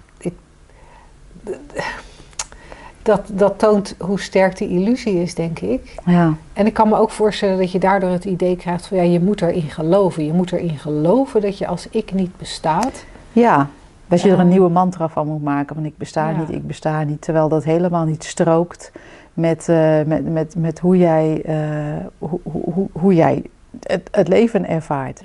[3.02, 5.94] dat, dat toont hoe sterk die illusie is, denk ik.
[6.06, 9.02] Ja, En ik kan me ook voorstellen dat je daardoor het idee krijgt van ja,
[9.02, 10.24] je moet erin geloven.
[10.26, 13.04] Je moet erin geloven dat je als ik niet bestaat.
[13.32, 13.68] ja.
[14.08, 14.50] dat je er een Ja.
[14.50, 15.74] nieuwe mantra van moet maken.
[15.74, 16.38] Van ik besta Ja.
[16.38, 17.20] niet, ik besta niet.
[17.20, 18.92] Terwijl dat helemaal niet strookt
[19.34, 23.42] met, eh, met, met, met hoe jij, eh, hoe, hoe, hoe jij
[23.86, 25.22] het, het leven ervaart.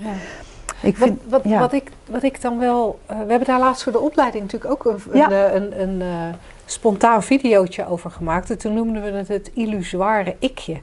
[0.82, 1.60] Ik Wat, vind, wat, ja.
[1.60, 3.00] wat, ik, wat ik dan wel.
[3.06, 5.32] eh, we hebben daar laatst voor de opleiding natuurlijk ook een, Ja.
[5.32, 6.34] een, eh, een, een, eh,
[6.66, 8.50] spontaan videootje over gemaakt.
[8.50, 10.78] En toen noemden we het het illusoire ikje.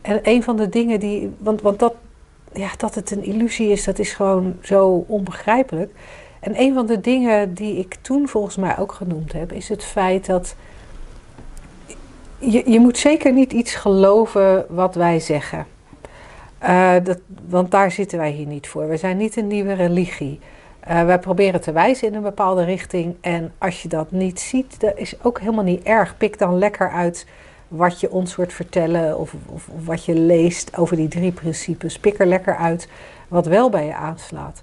[0.00, 1.30] En een van de dingen die.
[1.38, 1.94] Want, want dat,
[2.52, 5.92] ja, dat het een illusie is, dat is gewoon zo onbegrijpelijk.
[6.40, 9.84] En een van de dingen die ik toen volgens mij ook genoemd heb, is het
[9.84, 10.54] feit dat.
[12.38, 15.66] Je, je moet zeker niet iets geloven wat wij zeggen.
[16.62, 18.88] Eh, dat, want daar zitten wij hier niet voor.
[18.88, 20.40] We zijn niet een nieuwe religie.
[20.80, 23.16] Eh, wij proberen te wijzen in een bepaalde richting.
[23.20, 26.16] En als je dat niet ziet, dat is ook helemaal niet erg.
[26.16, 27.26] Pik dan lekker uit
[27.68, 31.98] wat je ons wordt vertellen of, of, wat je leest over die drie principes.
[31.98, 32.88] Pik er lekker uit
[33.28, 34.62] wat wel bij je aanslaat.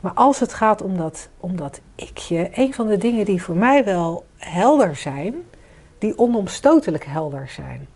[0.00, 3.56] Maar als het gaat om dat, om dat ikje, een van de dingen die voor
[3.56, 5.34] mij wel helder zijn,
[5.98, 7.88] die onomstotelijk helder zijn,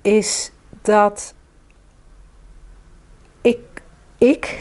[0.00, 0.52] is
[0.82, 1.34] dat
[4.22, 4.58] ik,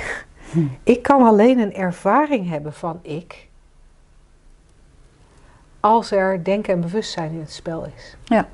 [0.84, 3.50] ik kan alleen een ervaring hebben van ik
[5.80, 8.16] als er denken en bewustzijn in het spel is.
[8.24, 8.48] Ja.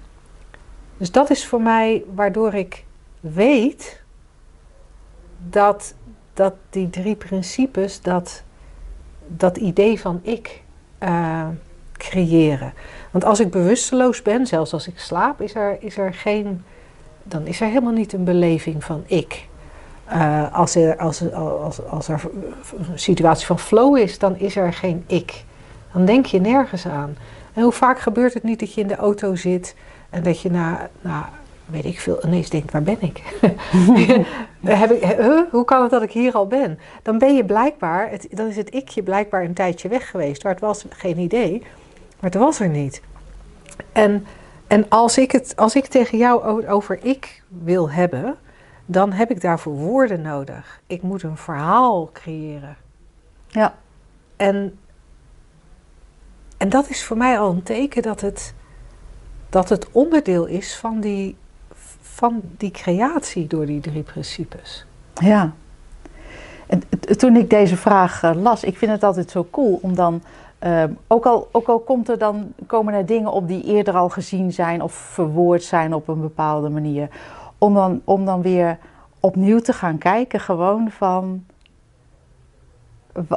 [0.97, 2.85] Dus dat is voor mij waardoor ik
[3.19, 4.03] weet
[5.49, 5.93] dat,
[6.33, 8.43] dat die drie principes, dat,
[9.27, 10.61] dat idee van ik
[10.97, 11.47] eh,
[11.91, 12.73] creëren.
[13.11, 16.63] Want als ik bewusteloos ben, zelfs als ik slaap, is er, is er geen,
[17.23, 19.47] dan is er helemaal niet een beleving van ik.
[20.07, 22.21] Eh, als, er, als, als, als er
[22.89, 25.43] een situatie van flow is, dan is er geen ik.
[25.93, 27.17] Dan denk je nergens aan.
[27.53, 29.75] En hoe vaak gebeurt het niet dat je in de auto zit
[30.09, 30.89] en dat je na,
[31.65, 33.21] weet ik veel, ineens denkt, waar ben ik?
[34.61, 35.17] Heb ik?
[35.51, 36.79] Hoe kan het dat ik hier al ben?
[37.01, 40.43] Dan ben je blijkbaar, het, dan is het ikje blijkbaar een tijdje weg geweest.
[40.43, 41.59] Maar het was geen idee,
[42.19, 43.01] maar het was er niet.
[43.91, 44.25] En,
[44.67, 48.37] en als, ik het, als ik tegen jou over ik wil hebben,
[48.89, 50.81] dan heb ik daarvoor woorden nodig.
[50.87, 52.77] Ik moet een verhaal creëren.
[53.47, 53.75] Ja.
[54.35, 54.79] En,
[56.57, 58.53] en dat is voor mij al een teken dat het,
[59.49, 61.35] dat het onderdeel is van die,
[62.01, 64.85] van die creatie door die drie principes.
[65.13, 65.53] Ja.
[66.67, 66.83] En
[67.17, 70.21] toen ik deze vraag eh, las, ik vind het altijd zo cool om dan,
[70.63, 74.09] uh, ook, al, ook al komt er dan, komen er dingen op die eerder al
[74.09, 77.09] gezien zijn of verwoord zijn op een bepaalde manier,
[77.57, 78.77] om dan, om dan weer
[79.19, 81.45] opnieuw te gaan kijken, gewoon van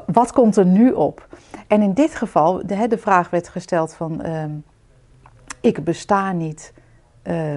[0.06, 1.28] wat komt er nu op?
[1.66, 4.44] En in dit geval, de, de vraag werd gesteld van, uh,
[5.60, 6.72] ik besta niet,
[7.24, 7.54] uh,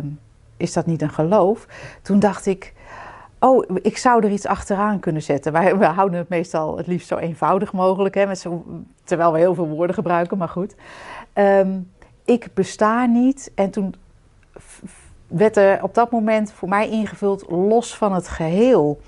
[0.57, 1.67] is dat niet een geloof?
[2.01, 2.73] Toen dacht ik,
[3.39, 5.51] oh, ik zou er iets achteraan kunnen zetten.
[5.51, 8.65] Wij, we houden het meestal het liefst zo eenvoudig mogelijk, hè, met zo,
[9.03, 10.75] terwijl we heel veel woorden gebruiken, maar goed.
[11.33, 11.91] Um,
[12.25, 13.95] ik besta niet en toen
[15.33, 18.99] werd er op dat moment voor mij ingevuld los van het geheel.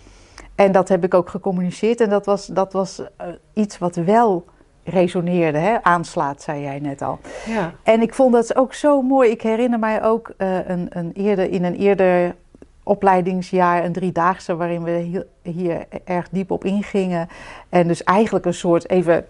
[0.55, 4.45] En dat heb ik ook gecommuniceerd en dat was, dat was uh, iets wat wel
[4.83, 5.83] resoneerde, hè?
[5.83, 7.19] aanslaat, zei jij net al.
[7.45, 7.73] Ja.
[7.83, 9.29] En ik vond dat ook zo mooi.
[9.29, 12.35] Ik herinner mij ook uh, een, een eerder, in een eerder
[12.83, 17.27] opleidingsjaar, een driedaagse, waarin we hier, hier erg diep op ingingen.
[17.69, 19.25] En dus eigenlijk een soort, even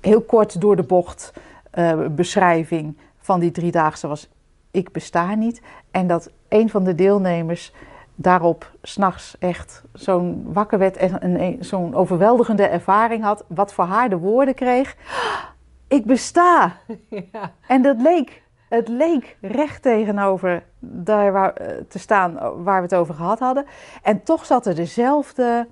[0.00, 1.32] heel kort door de bocht,
[1.74, 4.28] uh, beschrijving van die driedaagse was:
[4.76, 5.62] Ik besta niet.
[5.90, 7.72] En dat een van de deelnemers
[8.14, 14.08] daarop s'nachts echt zo'n wakker werd en een, zo'n overweldigende ervaring had, wat voor haar
[14.08, 14.96] de woorden kreeg:
[15.88, 16.72] Ik besta.
[17.32, 17.52] Ja.
[17.66, 21.54] En dat leek, het leek recht tegenover daar waar,
[21.88, 23.66] te staan waar we het over gehad hadden.
[24.02, 25.66] En toch zat er dezelfde,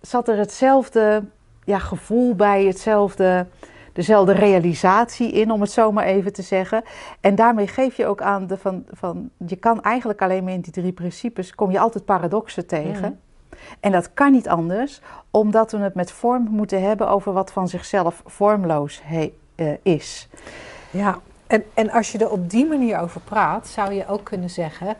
[0.00, 1.24] zat er hetzelfde
[1.64, 3.46] ja, gevoel bij, hetzelfde,
[3.96, 6.82] dezelfde realisatie in, om het zo maar even te zeggen.
[7.20, 10.60] En daarmee geef je ook aan de van, van je kan eigenlijk alleen maar in
[10.60, 13.08] die drie principes, kom je altijd paradoxen tegen.
[13.08, 13.58] Mm.
[13.80, 17.68] En dat kan niet anders, omdat we het met vorm moeten hebben over wat van
[17.68, 20.28] zichzelf vormloos he, uh, is.
[20.90, 24.50] Ja, en, en als je er op die manier over praat, zou je ook kunnen
[24.50, 24.96] zeggen: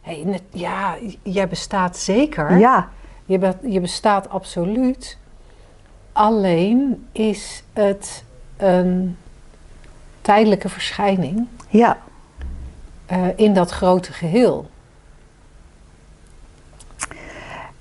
[0.00, 2.58] hey, ja, jij bestaat zeker.
[2.58, 2.88] Ja.
[3.24, 5.18] Je, be, je bestaat absoluut.
[6.12, 8.23] Alleen is het
[8.56, 9.16] een
[10.20, 11.96] tijdelijke verschijning Ja.
[13.12, 14.66] uh, in dat grote geheel.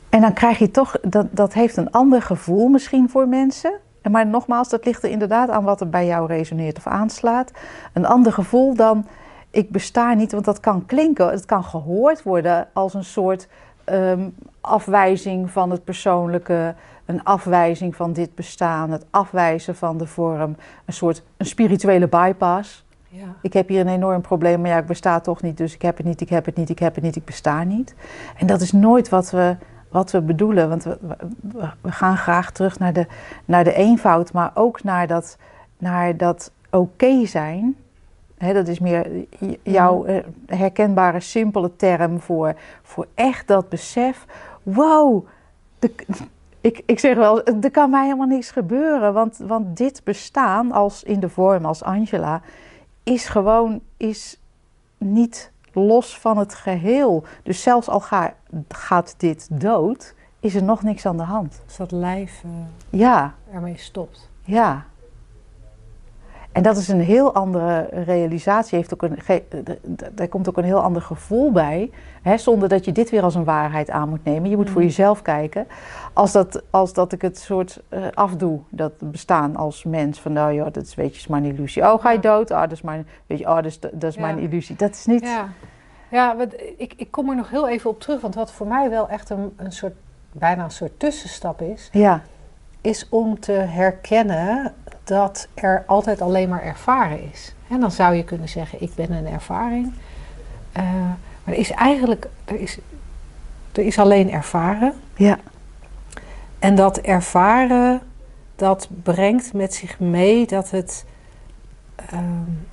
[0.10, 3.80] En dan krijg je toch, dat, dat heeft een ander gevoel misschien voor mensen.
[4.12, 7.52] Maar nogmaals, dat ligt er inderdaad aan wat er bij jou resoneert of aanslaat.
[7.94, 9.06] Een ander gevoel dan,
[9.50, 13.48] ik besta niet, want dat kan klinken, het kan gehoord worden als een soort
[13.86, 20.56] um, afwijzing van het persoonlijke, een afwijzing van dit bestaan, het afwijzen van de vorm,
[20.86, 22.86] een soort een spirituele bypass.
[23.08, 23.36] Ja.
[23.42, 25.98] Ik heb hier een enorm probleem, maar ja, ik besta toch niet, dus ik heb
[25.98, 27.96] het niet, ik heb het niet, ik heb het niet, ik besta niet.
[28.38, 29.56] En dat is nooit wat we,
[29.90, 30.98] wat we bedoelen, want we,
[31.82, 33.08] we, gaan graag terug naar de,
[33.46, 35.38] naar de eenvoud, maar ook naar dat,
[35.78, 37.76] naar dat oké okay zijn.
[38.38, 39.26] He, dat is meer
[39.64, 44.26] jouw uh, herkenbare, simpele term voor, voor echt dat besef.
[44.64, 45.26] Wow,
[45.80, 45.92] de,
[46.64, 49.14] ik, ik zeg wel, er kan mij helemaal niks gebeuren.
[49.14, 52.42] Want, want dit bestaan als in de vorm als Angela
[53.04, 54.40] is gewoon is
[54.98, 57.24] niet los van het geheel.
[57.44, 58.34] Dus zelfs al ga,
[58.68, 61.62] gaat dit dood, is er nog niks aan de hand.
[61.66, 62.52] Als dat lijf uh,
[62.90, 63.34] ja.
[63.52, 64.30] ermee stopt.
[64.44, 64.86] Ja.
[66.54, 68.78] En dat is een heel andere realisatie.
[68.78, 69.20] Heeft ook een,
[70.12, 71.92] daar komt ook een heel ander gevoel bij.
[72.22, 74.50] Hè, zonder dat je dit weer als een waarheid aan moet nemen.
[74.50, 75.68] Je moet voor jezelf kijken.
[76.14, 80.20] Als dat, als dat ik het soort uh, afdoe, dat bestaan als mens.
[80.20, 81.84] Van nou ja, dat is, weet je, is maar een illusie.
[81.84, 82.52] Oh, ga je dood?
[82.52, 84.30] Ah, dat is maar, weet je, oh, dat is, dat is ja.
[84.30, 84.76] een illusie.
[84.76, 85.22] Dat is niet...
[85.22, 85.50] Ja,
[86.12, 88.22] ja wat, ik, ik kom er nog heel even op terug.
[88.22, 89.94] Want wat voor mij wel echt een, een soort,
[90.32, 91.90] bijna een soort tussenstap is...
[91.92, 92.22] Ja.
[92.82, 97.54] is om te herkennen dat er altijd alleen maar ervaren is.
[97.68, 99.94] En dan zou je kunnen zeggen, ik ben een ervaring.
[100.78, 100.84] Uh,
[101.44, 102.78] maar er is eigenlijk, er is,
[103.72, 104.94] er is alleen ervaren.
[105.16, 105.40] Ja.
[106.60, 108.02] En dat ervaren,
[108.56, 111.06] dat brengt met zich mee dat het,
[112.14, 112.68] um,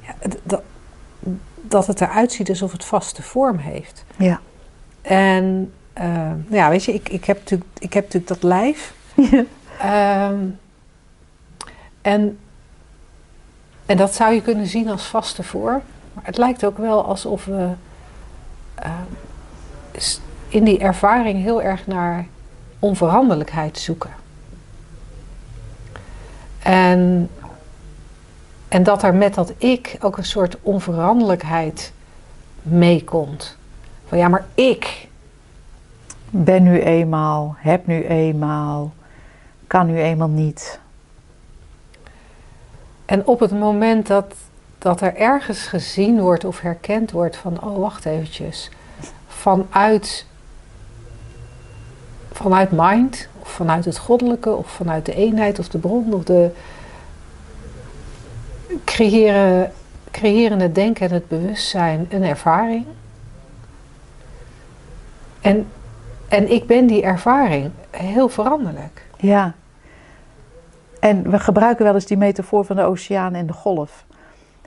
[0.00, 0.62] ja, dat,
[1.54, 4.04] dat het eruit ziet alsof het vaste vorm heeft.
[4.16, 4.40] Ja.
[5.02, 8.94] En uh, ja, weet je, ik, ik, heb natuurlijk, ik heb natuurlijk dat lijf.
[9.14, 9.44] Ja.
[9.84, 10.58] Um,
[12.00, 12.38] en,
[13.86, 15.82] en dat zou je kunnen zien als vaste vorm.
[16.12, 17.70] Maar het lijkt ook wel alsof we
[18.84, 18.90] uh,
[20.48, 22.26] in die ervaring heel erg naar
[22.78, 24.10] onveranderlijkheid zoeken.
[26.62, 27.30] En,
[28.68, 31.92] en dat er met dat ik ook een soort onveranderlijkheid
[32.62, 33.56] meekomt.
[34.06, 35.08] Van ja, maar ik.
[36.32, 38.92] Ben nu eenmaal, heb nu eenmaal,
[39.70, 40.80] kan nu eenmaal niet.
[43.04, 44.34] En op het moment dat,
[44.78, 48.70] dat er ergens gezien wordt of herkend wordt van, oh wacht eventjes,
[49.26, 50.26] vanuit,
[52.32, 56.50] vanuit mind, of vanuit het goddelijke, of vanuit de eenheid of de bron, of de
[58.84, 59.72] creëren,
[60.10, 62.84] creëren het denken en het bewustzijn een ervaring.
[65.40, 65.66] En,
[66.28, 69.06] en ik ben die ervaring heel veranderlijk.
[69.16, 69.54] Ja.
[71.00, 74.04] En we gebruiken wel eens die metafoor van de oceaan en de golf.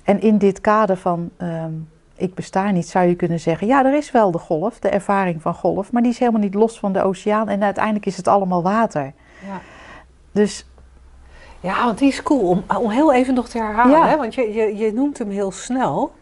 [0.04, 1.72] En in dit kader van ehm,
[2.16, 5.42] ik besta niet, zou je kunnen zeggen: ja, er is wel de golf, de ervaring
[5.42, 8.28] van golf, maar die is helemaal niet los van de oceaan en uiteindelijk is het
[8.28, 9.14] allemaal water.
[9.46, 9.62] Ja.
[10.32, 10.68] Dus.
[11.60, 14.18] Ja, want die is cool om, om heel even nog te herhalen, hè?
[14.18, 16.14] want je, je, je noemt hem heel snel.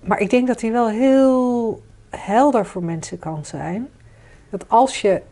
[0.00, 3.88] Maar ik denk dat hij wel heel helder voor mensen kan zijn.
[4.50, 5.22] Dat als je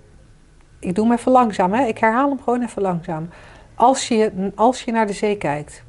[0.84, 1.86] ik doe hem even langzaam, hè?
[1.86, 3.28] ik herhaal hem gewoon even langzaam.
[3.74, 5.82] Als je, als je naar de zee kijkt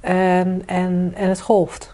[0.00, 1.90] en, en, en het golft,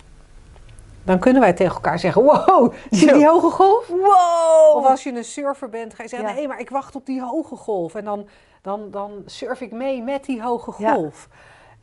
[1.05, 3.89] dan kunnen wij tegen elkaar zeggen: Wow, zie je die hoge golf?
[3.89, 4.77] Wow!
[4.77, 7.23] Of als je een surfer bent, ga je zeggen: Nee, maar ik wacht op die
[7.23, 7.95] hoge golf.
[7.95, 8.27] En dan,
[8.63, 11.29] dan, dan surf ik mee met die hoge golf.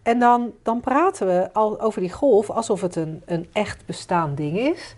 [0.04, 4.38] En dan, dan praten we al over die golf alsof het een, een echt bestaand
[4.38, 4.95] ding is.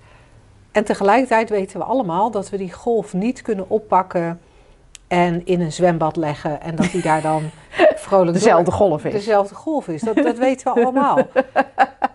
[0.71, 4.39] En tegelijkertijd weten we allemaal dat we die golf niet kunnen oppakken
[5.13, 7.49] en in een zwembad leggen en dat hij daar dan
[7.95, 9.13] vrolijk dezelfde golf is.
[9.13, 10.01] Dezelfde golf is.
[10.01, 11.17] Dat, dat weten we allemaal.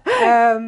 [0.02, 0.64] Ehm,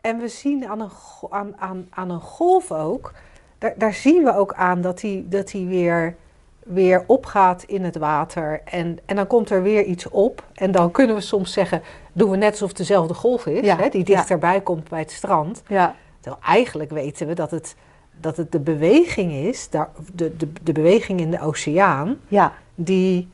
[0.00, 0.90] en we zien aan een,
[1.30, 3.12] aan, aan, aan een golf ook,
[3.58, 6.16] daar, daar zien we ook aan dat hij, dat hij weer,
[6.62, 8.60] weer opgaat in het water.
[8.64, 10.44] En, en dan komt er weer iets op.
[10.54, 13.88] En dan kunnen we soms zeggen, doen we net alsof het dezelfde golf is, hè,
[13.88, 15.62] die dichterbij komt bij het strand.
[15.66, 15.94] Ja.
[16.20, 17.76] Terwijl eigenlijk weten we dat het
[18.20, 22.52] dat het de beweging is, de, de, de beweging in de oceaan, ja.
[22.74, 23.28] die,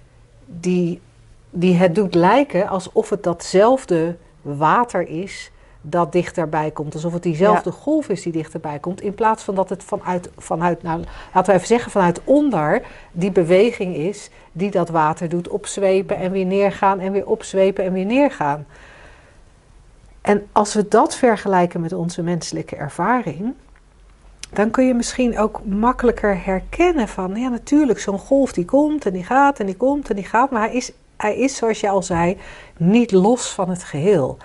[0.46, 1.00] die,
[1.50, 6.94] die het doet lijken alsof het datzelfde water is dat dichterbij komt.
[6.94, 9.00] Alsof het diezelfde golf is die dichterbij komt.
[9.00, 13.30] In plaats van dat het vanuit, vanuit nou, laten we even zeggen, vanuit onder die
[13.30, 18.04] beweging is die dat water doet opzwepen en weer neergaan en weer opzwepen en weer
[18.04, 18.66] neergaan.
[20.20, 23.54] En als we dat vergelijken met onze menselijke ervaring,
[24.52, 29.12] dan kun je misschien ook makkelijker herkennen van, ja natuurlijk, zo'n golf die komt en
[29.12, 31.88] die gaat en die komt en die gaat, maar hij is, hij is, zoals je
[31.88, 32.38] al zei,
[32.76, 34.36] niet los van het geheel.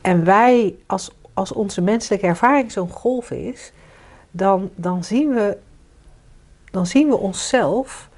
[0.00, 3.72] En wij, als, als onze menselijke ervaring zo'n golf is,
[4.30, 5.58] dan, dan, zien we,
[6.70, 8.08] dan zien we onszelf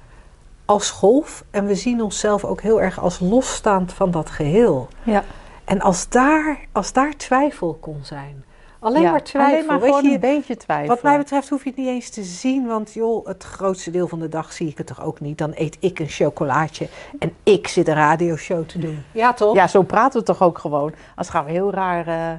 [0.65, 4.87] als golf en we zien onszelf ook heel erg als losstaand van dat geheel.
[5.03, 5.23] Ja.
[5.63, 8.43] En als daar, als daar twijfel kon zijn,
[8.81, 9.53] Alleen maar twijfel.
[9.53, 10.87] Alleen maar gewoon je, een beetje twijfel.
[10.87, 12.67] Wat mij betreft hoef je het niet eens te zien.
[12.67, 15.37] Want joh, het grootste deel van de dag zie ik het toch ook niet.
[15.37, 16.87] Dan eet ik een chocolaatje
[17.19, 19.03] en ik zit een radioshow te doen.
[19.11, 19.55] Ja, toch?
[19.55, 20.93] Ja, zo praten we toch ook gewoon.
[21.15, 22.37] Als gaan we heel raar, uh,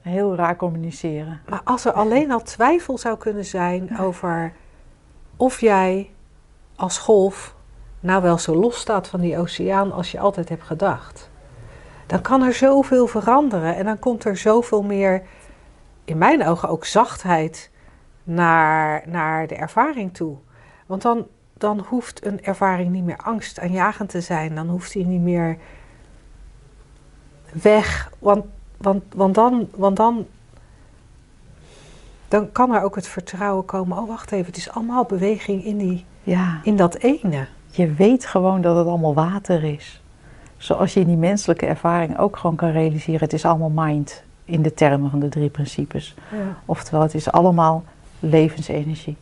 [0.00, 1.40] heel raar communiceren.
[1.48, 4.52] Maar als er alleen al twijfel zou kunnen zijn over
[5.36, 6.10] of jij
[6.76, 7.54] als golf
[8.00, 11.30] nou wel zo los staat van die oceaan als je altijd hebt gedacht.
[12.06, 15.22] Dan kan er zoveel veranderen en dan komt er zoveel meer
[16.08, 17.70] in mijn ogen ook zachtheid
[18.24, 20.36] naar, naar de ervaring toe.
[20.86, 24.54] Want dan, dan hoeft een ervaring niet meer angstaanjagend te zijn.
[24.54, 25.56] Dan hoeft die niet meer
[27.62, 28.12] weg.
[28.18, 28.44] Want,
[28.76, 30.26] want, want, dan, want dan,
[32.28, 33.98] dan kan er ook het vertrouwen komen.
[33.98, 36.60] Oh, wacht even, het is allemaal beweging in, die, ja.
[36.62, 37.46] in dat ene.
[37.70, 40.02] Je weet gewoon dat het allemaal water is.
[40.56, 43.20] Zoals je in die menselijke ervaring ook gewoon kan realiseren.
[43.20, 46.14] Het is allemaal mind in de termen van de drie principes.
[46.30, 46.58] Ja.
[46.64, 47.84] Oftewel, het is allemaal
[48.20, 49.16] levensenergie.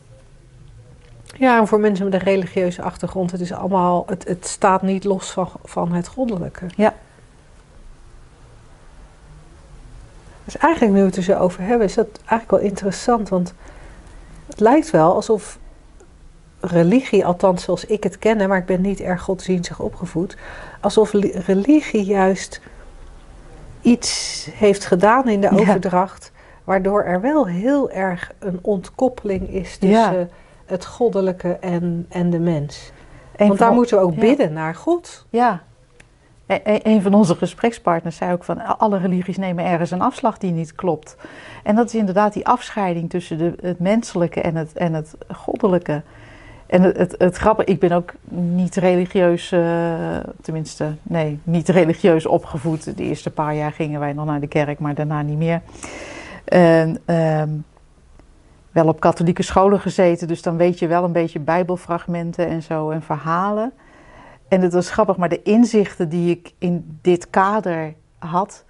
[1.38, 5.04] Ja, en voor mensen met een religieuze achtergrond, het is allemaal, het, het staat niet
[5.04, 6.66] los van, van het goddelijke.
[6.76, 6.94] Ja.
[10.44, 13.54] Dus eigenlijk nu we het er zo over hebben, is dat eigenlijk wel interessant, want
[14.46, 15.58] het lijkt wel alsof
[16.60, 20.36] religie, althans zoals ik het ken, maar ik ben niet erg godsdienstig opgevoed,
[20.80, 21.12] alsof
[21.46, 22.60] religie juist
[23.86, 26.32] iets heeft gedaan in de overdracht,
[26.64, 30.30] waardoor er wel heel erg een ontkoppeling is tussen
[30.64, 32.92] het goddelijke en, en de mens.
[33.36, 35.26] Want daar moeten we ook bidden naar God.
[35.30, 35.62] Ja.
[36.46, 40.38] e- e- een van onze gesprekspartners zei ook van alle religies nemen ergens een afslag
[40.38, 41.16] die niet klopt.
[41.62, 46.02] En dat is inderdaad die afscheiding tussen de, het menselijke en het, en het goddelijke.
[46.66, 52.96] En het, het, grappige, ik ben ook niet religieus, eh, tenminste, nee, niet religieus opgevoed.
[52.96, 55.60] De eerste paar jaar gingen wij nog naar de kerk, maar daarna niet meer.
[56.44, 57.48] En, ehm,
[58.76, 62.90] wel op katholieke scholen gezeten, dus dan weet je wel een beetje bijbelfragmenten en zo
[62.90, 63.72] en verhalen.
[64.48, 68.64] En het was grappig, maar de inzichten die ik in dit kader had,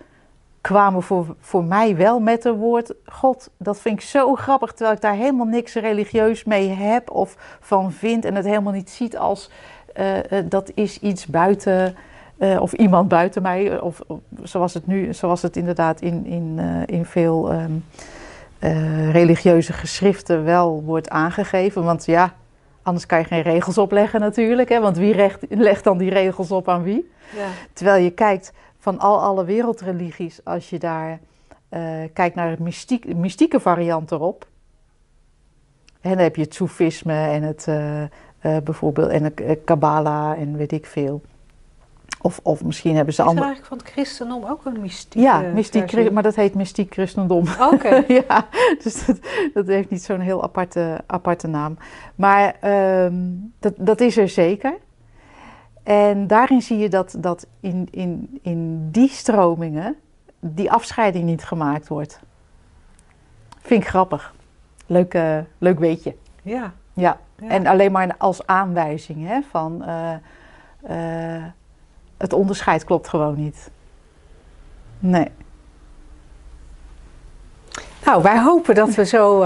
[0.67, 3.51] kwamen voor, voor mij wel met het woord God.
[3.57, 7.93] Dat vind ik zo grappig, terwijl ik daar helemaal niks religieus mee heb of van
[7.93, 9.51] vind en het helemaal niet ziet als
[9.97, 11.97] uh, uh, dat is iets buiten.
[12.39, 16.61] Uh, of iemand buiten mij, of, of, zoals het nu, zoals het inderdaad in, in,
[16.87, 17.85] in veel um,
[19.11, 21.85] religieuze geschriften wel wordt aangegeven.
[21.85, 22.33] Want ja,
[22.83, 24.69] anders kan je geen regels opleggen natuurlijk.
[24.69, 24.81] Hè?
[24.81, 27.11] Want wie recht, legt dan die regels op aan wie?
[27.37, 27.47] Ja.
[27.73, 28.53] Terwijl je kijkt
[28.87, 31.21] van al alle wereldreligies, als je daar
[31.71, 31.81] uh,
[32.13, 34.47] kijkt naar de mystiek, mystieke variant erop.
[36.01, 38.09] En dan heb je het Soefisme en het uh, uh,
[38.41, 41.23] bijvoorbeeld en de Kabbalah en weet ik veel.
[42.21, 43.47] Of, of misschien hebben ze Is er andere.
[43.47, 45.23] eigenlijk van het christendom ook een mystiek?
[45.23, 47.45] Ja, mystiek, maar dat heet mystiek christendom.
[47.61, 47.75] Oké.
[47.75, 48.05] Okay.
[48.29, 48.47] ja,
[48.83, 49.19] dus dat,
[49.55, 51.79] dat, heeft niet zo'n heel aparte, aparte naam.
[52.15, 52.57] Maar
[53.05, 54.79] um, dat, dat is er zeker.
[55.87, 59.97] En daarin zie je dat, dat in, in, in die stromingen
[60.41, 62.21] die afscheiding niet gemaakt wordt.
[63.61, 64.35] Vind ik grappig.
[64.87, 66.17] Leuk, uh, leuk weetje.
[66.43, 66.73] Ja.
[66.93, 67.19] ja.
[67.39, 67.49] ja.
[67.49, 70.13] En alleen maar als aanwijzing hè, van uh,
[70.91, 71.45] uh,
[72.17, 73.71] het onderscheid klopt gewoon niet.
[74.99, 75.29] Nee.
[78.05, 79.43] Nou, wij hopen dat we zo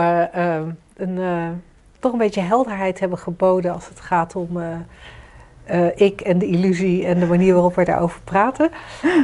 [0.95, 1.63] een,
[1.99, 4.59] toch een beetje helderheid hebben geboden als het gaat om
[5.75, 8.71] uh, ik en de illusie en de manier waarop we daarover praten.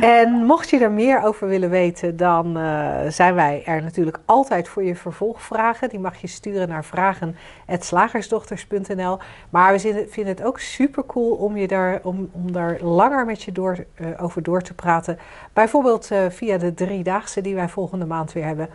[0.00, 4.68] En mocht je er meer over willen weten, dan uh, zijn wij er natuurlijk altijd
[4.68, 5.88] voor je vervolgvragen.
[5.88, 9.18] Die mag je sturen naar vragen.slagersdochters.nl.
[9.50, 13.42] Maar we vinden het ook super cool om, je daar, om, om daar langer met
[13.42, 15.18] je door, uh, over door te praten.
[15.52, 18.68] Bijvoorbeeld via de driedaagse die wij volgende maand weer hebben.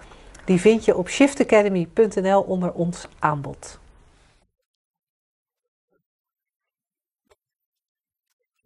[0.46, 3.81] Die vind je op shiftacademy.nl onder ons aanbod.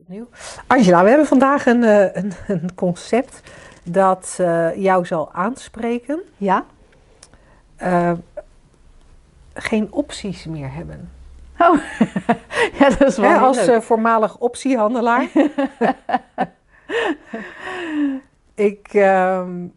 [0.07, 0.27] Opnieuw.
[0.67, 3.41] Angela, we hebben vandaag een, uh, een, een concept
[3.83, 6.21] dat uh, jou zal aanspreken.
[6.37, 6.65] Ja.
[7.81, 8.11] Uh,
[9.53, 11.11] geen opties meer hebben.
[11.59, 11.77] Oh,
[12.79, 15.27] ja, dat is wel Hè, Als voormalig optiehandelaar.
[18.53, 18.93] ik.
[18.93, 19.73] Um,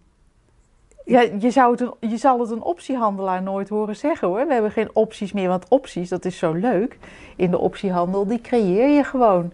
[1.05, 4.47] ja, je, zou het een, je zal het een optiehandelaar nooit horen zeggen hoor.
[4.47, 6.99] We hebben geen opties meer, want opties, dat is zo leuk
[7.37, 9.53] in de optiehandel, die creëer je gewoon.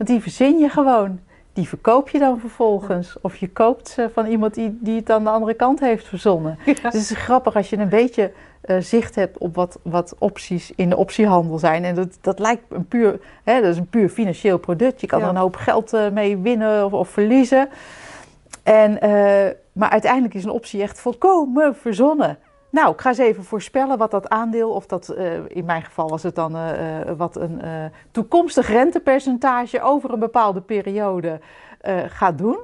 [0.00, 1.20] Want die verzin je gewoon.
[1.52, 3.16] Die verkoop je dan vervolgens.
[3.20, 6.58] Of je koopt ze van iemand die, die het aan de andere kant heeft verzonnen.
[6.64, 6.72] Ja.
[6.72, 8.32] Dus het is grappig als je een beetje
[8.64, 11.84] uh, zicht hebt op wat, wat opties in de optiehandel zijn.
[11.84, 15.00] En dat, dat lijkt een puur, hè, dat is een puur financieel product.
[15.00, 15.24] Je kan ja.
[15.24, 17.68] er een hoop geld uh, mee winnen of, of verliezen.
[18.62, 19.00] En, uh,
[19.72, 22.38] maar uiteindelijk is een optie echt volkomen verzonnen.
[22.70, 26.08] Nou, ik ga eens even voorspellen wat dat aandeel, of dat uh, in mijn geval
[26.08, 27.60] was het dan uh, uh, wat een
[28.10, 31.40] toekomstig rentepercentage over een bepaalde periode
[32.06, 32.58] gaat doen.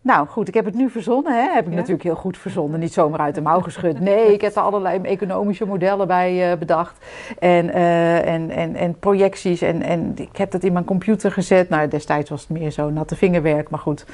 [0.00, 1.52] Nou goed, ik heb het nu verzonnen, hè?
[1.52, 1.76] heb ik ja?
[1.76, 4.00] natuurlijk heel goed verzonnen, niet zomaar uit de mouw geschud.
[4.00, 7.04] Nee, ik heb er allerlei economische modellen bij bedacht
[7.38, 11.68] en, en, en, en projecties en, en ik heb dat in mijn computer gezet.
[11.68, 14.04] Nou, destijds was het meer zo natte vingerwerk, maar goed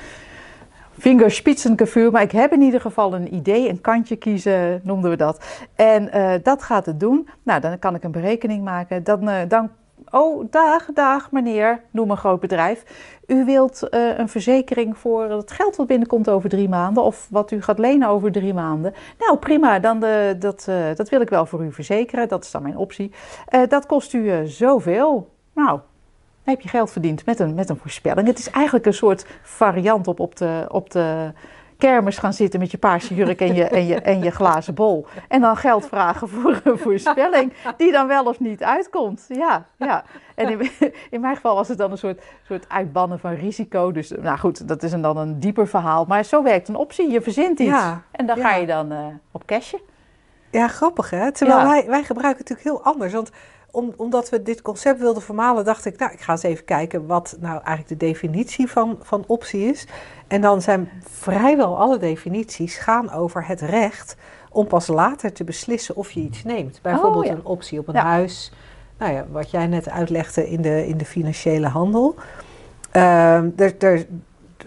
[0.99, 5.44] vingerspitsengevoel, maar ik heb in ieder geval een idee, een kantje kiezen, noemden we dat.
[5.74, 7.28] En uh, dat gaat het doen.
[7.42, 9.05] Nou, dan kan ik een berekening maken.
[9.05, 9.70] Dan, uh, dan
[10.11, 12.84] oh, dag, dag meneer, noem een groot bedrijf.
[13.26, 17.51] U wilt uh, een verzekering voor het geld wat binnenkomt over drie maanden, of wat
[17.51, 18.94] u gaat lenen over drie maanden.
[19.18, 22.62] Nou, prima, dan de, dat, dat wil ik wel voor u verzekeren, dat is dan
[22.62, 23.12] mijn optie.
[23.68, 25.28] dat kost u zoveel.
[25.55, 25.80] Nou,
[26.51, 28.26] heb je geld verdiend met een, met een voorspelling.
[28.26, 31.32] Het is eigenlijk een soort variant op op de, op de
[31.78, 35.07] kermis gaan zitten met je paarse jurk en je, en, je, en je glazen bol.
[35.28, 39.24] En dan geld vragen voor een voorspelling die dan wel of niet uitkomt.
[39.28, 40.05] Ja, ja.
[40.34, 40.70] En in,
[41.11, 43.92] in mijn geval was het dan een soort, soort uitbannen van risico.
[43.92, 46.05] Dus nou goed, dat is dan een dieper verhaal.
[46.05, 47.11] Maar zo werkt een optie.
[47.11, 48.49] Je verzint iets ja, en dan ja.
[48.49, 49.80] ga je dan uh, op cashen.
[50.51, 51.32] Ja, grappig hè?
[51.32, 51.66] Terwijl ja.
[51.66, 53.12] wij, wij gebruiken het natuurlijk heel anders.
[53.12, 53.30] Want
[53.79, 57.07] om, omdat we dit concept wilden vermalen, dacht ik, nou, ik ga eens even kijken
[57.07, 59.87] wat nou eigenlijk de definitie van, van optie is.
[60.26, 64.16] En dan zijn vrijwel alle definities gaan over het recht
[64.51, 66.79] om pas later te beslissen of je iets neemt.
[66.83, 67.37] Bijvoorbeeld oh, ja.
[67.37, 68.05] een optie op een Ja.
[68.05, 68.53] huis.
[68.99, 72.14] Nou ja, wat jij net uitlegde in de, in de financiële handel.
[72.91, 74.07] Ehm, er, er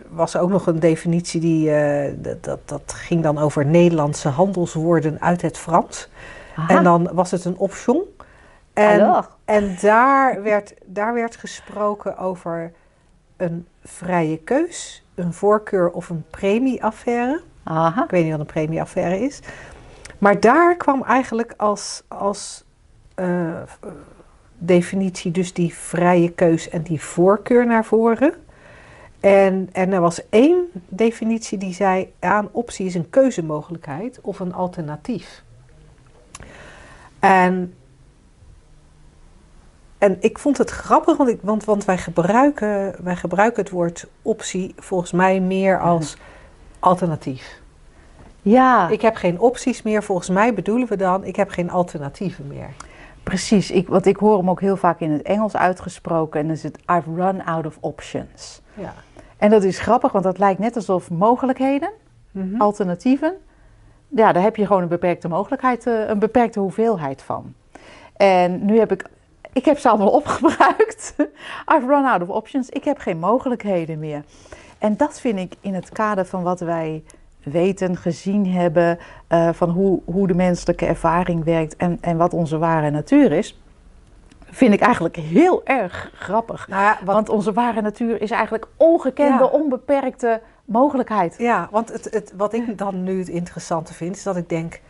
[0.10, 5.22] was ook nog een definitie die eh, dat, dat, dat ging dan over Nederlandse handelswoorden
[5.22, 6.10] uit het Frans.
[6.56, 6.78] Aha.
[6.78, 8.04] En dan was het een option.
[8.82, 9.26] En, Alors.
[9.46, 12.72] en daar, werd, daar werd gesproken over
[13.38, 17.42] een vrije keus, een voorkeur of een premieaffaire.
[17.64, 18.04] Aha.
[18.04, 19.40] Ik weet niet wat een premieaffaire is.
[20.18, 22.64] Maar daar kwam eigenlijk als, als
[23.16, 23.62] eh,
[24.58, 28.34] definitie dus die vrije keus en die voorkeur naar voren.
[29.20, 34.54] En, en er was één definitie die zei: aan optie is een keuzemogelijkheid of een
[34.54, 35.44] alternatief.
[37.20, 37.74] En,
[40.02, 44.08] en ik vond het grappig, want, ik, want, want wij, gebruiken, wij gebruiken het woord
[44.22, 46.18] optie volgens mij meer als
[46.80, 47.60] alternatief.
[48.42, 50.04] Ja, Ik heb geen opties meer.
[50.04, 52.70] Volgens mij bedoelen we dan, ik heb geen alternatieven meer.
[53.24, 53.72] precies.
[53.72, 56.40] Ik, want ik hoor hem ook heel vaak in het Engels uitgesproken.
[56.40, 58.62] En dan is het I've run out of options.
[58.74, 58.94] Ja.
[59.38, 61.92] En dat is grappig, want dat lijkt net alsof mogelijkheden,
[62.32, 62.62] Mhm.
[62.62, 63.34] alternatieven,
[64.08, 67.54] ja, daar heb je gewoon een beperkte mogelijkheid, eh, een beperkte hoeveelheid van.
[68.18, 69.06] En nu heb ik,
[69.54, 71.16] ik heb ze allemaal opgebruikt.
[71.76, 72.70] I've run out of options.
[72.70, 74.24] Ik heb geen mogelijkheden meer.
[74.78, 77.04] En dat vind ik in het kader van wat wij
[77.44, 82.58] weten, gezien hebben, eh, van hoe, hoe de menselijke ervaring werkt en, en wat onze
[82.58, 83.62] ware natuur is,
[84.46, 86.68] vind ik eigenlijk heel erg grappig.
[86.68, 89.50] Nou ja, wat, Want onze ware natuur is eigenlijk ongekende, Ja.
[89.50, 91.36] onbeperkte mogelijkheid.
[91.38, 94.82] ja, want het, het, wat ik dan nu het interessante vind, is dat ik denk: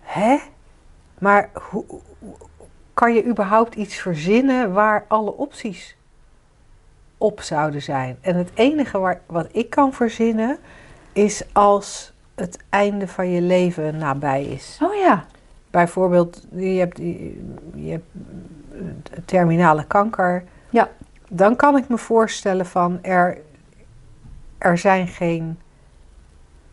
[0.00, 0.36] hè?
[1.18, 1.84] Maar hoe-
[3.04, 5.96] kan je überhaupt iets verzinnen waar alle opties
[7.18, 8.16] op zouden zijn?
[8.20, 10.58] En het enige waar, wat ik kan verzinnen,
[11.12, 14.78] is als het einde van je leven nabij is.
[14.82, 15.24] Oh ja,
[15.74, 16.98] Bijvoorbeeld, je hebt,
[17.74, 18.06] je hebt
[19.24, 20.44] terminale kanker.
[20.70, 20.88] Ja.
[21.28, 23.38] Dan kan ik me voorstellen van er,
[24.58, 25.58] er zijn geen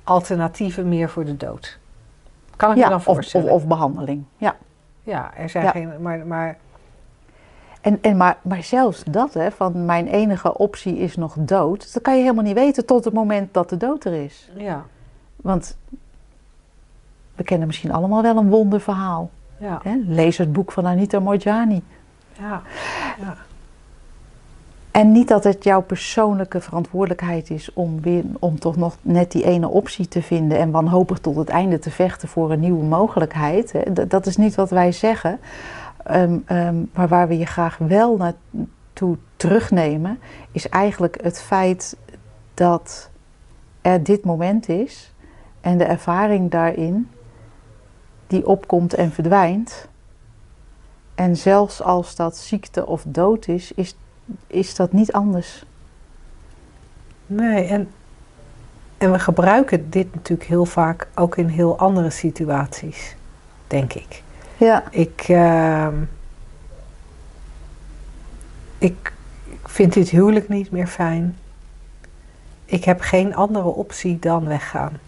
[0.04, 1.80] alternatieven meer voor de dood.
[2.56, 3.52] Kan ik me ja dan of, of, voorstellen?
[3.52, 4.24] of behandeling.
[4.38, 4.56] Ja.
[5.04, 5.72] Ja, er zijn Ja.
[5.72, 6.02] geen.
[6.02, 6.58] Maar, maar
[7.82, 12.02] En, en maar, maar zelfs dat, hè, van mijn enige optie is nog dood, dat
[12.04, 14.52] kan je helemaal niet weten tot het moment dat de dood er is.
[14.56, 14.86] ja,
[15.36, 15.78] Want
[17.36, 19.30] we kennen misschien allemaal wel een wonderverhaal.
[19.58, 19.96] ja, Hè?
[20.06, 21.84] Lees het boek van Anita Morjani.
[22.40, 22.62] ja,
[23.20, 23.36] ja.
[24.92, 29.44] En niet dat het jouw persoonlijke verantwoordelijkheid is om, weer, om toch nog net die
[29.44, 33.74] ene optie te vinden en wanhopig tot het einde te vechten voor een nieuwe mogelijkheid.
[34.10, 35.40] Dat is niet wat wij zeggen.
[36.04, 40.20] Ehm, ehm, maar waar we je graag wel naartoe terugnemen,
[40.52, 41.98] is eigenlijk het feit
[42.54, 43.10] dat
[43.82, 45.14] er dit moment is
[45.62, 47.10] en de ervaring daarin
[48.28, 49.88] die opkomt en verdwijnt.
[51.16, 53.96] En zelfs als dat ziekte of dood is, is
[54.48, 55.64] is dat niet anders.
[57.26, 57.90] Nee, en,
[58.98, 63.16] en we gebruiken dit natuurlijk heel vaak ook in heel andere situaties,
[63.68, 64.24] denk ik.
[64.58, 64.84] Ja.
[64.90, 65.96] Ik, ehm,
[68.78, 69.14] ik,
[69.44, 71.38] ik vind dit huwelijk niet meer fijn.
[72.66, 75.00] Ik heb geen andere optie dan weggaan.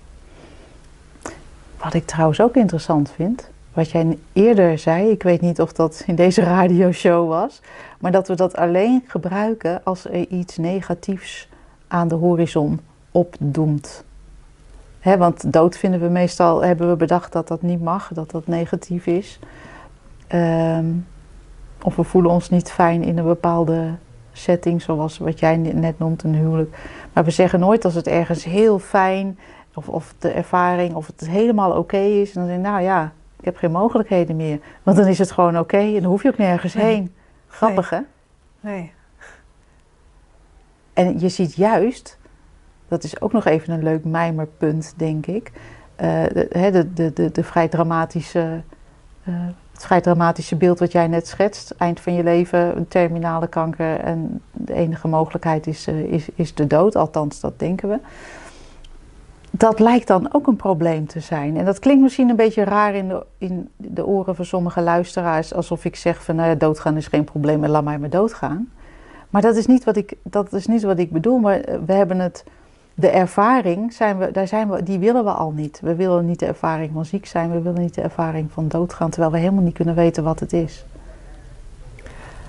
[1.78, 6.04] Wat ik trouwens ook interessant vind, wat jij eerder zei, ik weet niet of dat
[6.08, 7.62] in deze radioshow was,
[8.00, 11.50] maar dat we dat alleen gebruiken als er iets negatiefs
[11.88, 12.80] aan de horizon
[13.12, 14.04] opdoemt.
[15.04, 19.06] Want dood vinden we meestal, hebben we bedacht dat dat niet mag, dat dat negatief
[19.06, 19.40] is.
[20.28, 20.86] Ehm,
[21.84, 23.92] of we voelen ons niet fijn in een bepaalde
[24.32, 26.78] setting, zoals wat jij net noemt, een huwelijk.
[27.14, 29.40] Maar we zeggen nooit als het ergens heel fijn,
[29.74, 32.34] of, of de ervaring, of het helemaal oké is.
[32.34, 33.12] En dan zeg je, nou ja,
[33.44, 34.60] ik heb geen mogelijkheden meer.
[34.84, 36.86] Want dan is het gewoon oké en dan hoef je ook nergens Nee.
[36.86, 37.14] heen.
[37.48, 38.00] Grappig hè?
[38.60, 38.92] Nee.
[40.94, 42.18] En je ziet juist,
[42.88, 45.52] dat is ook nog even een leuk mijmerpunt, denk ik.
[45.96, 48.62] de, hè, de, de, de, de vrij dramatische,
[49.24, 49.34] eh,
[49.72, 51.72] het vrij dramatische beeld wat jij net schetst.
[51.78, 56.54] Eind van je leven, een terminale kanker en de enige mogelijkheid is, eh, is, is
[56.54, 56.96] de dood.
[56.96, 58.00] Althans, dat denken we.
[59.56, 61.58] Dat lijkt dan ook een probleem te zijn.
[61.58, 65.54] En dat klinkt misschien een beetje raar in de, in de oren van sommige luisteraars.
[65.54, 68.70] Alsof ik zeg van nou ja, doodgaan is geen probleem en laat mij maar doodgaan.
[69.30, 71.40] Maar dat is niet wat ik, dat is niet wat ik bedoel.
[71.40, 72.44] Maar eh, we hebben het,
[72.94, 75.80] de ervaring, zijn we, daar zijn we, die willen we al niet.
[75.80, 79.10] We willen niet de ervaring van ziek zijn, we willen niet de ervaring van doodgaan.
[79.10, 80.86] Terwijl we helemaal niet kunnen weten wat het is.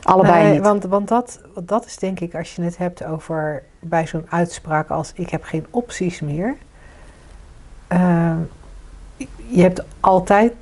[0.02, 0.62] Allebei Nee, niet.
[0.62, 4.26] Want, want dat, want dat is denk ik, als je het hebt over bij zo'n
[4.28, 6.56] uitspraak als ik heb geen opties meer.
[7.86, 8.38] Ehm,
[9.46, 10.52] je hebt altijd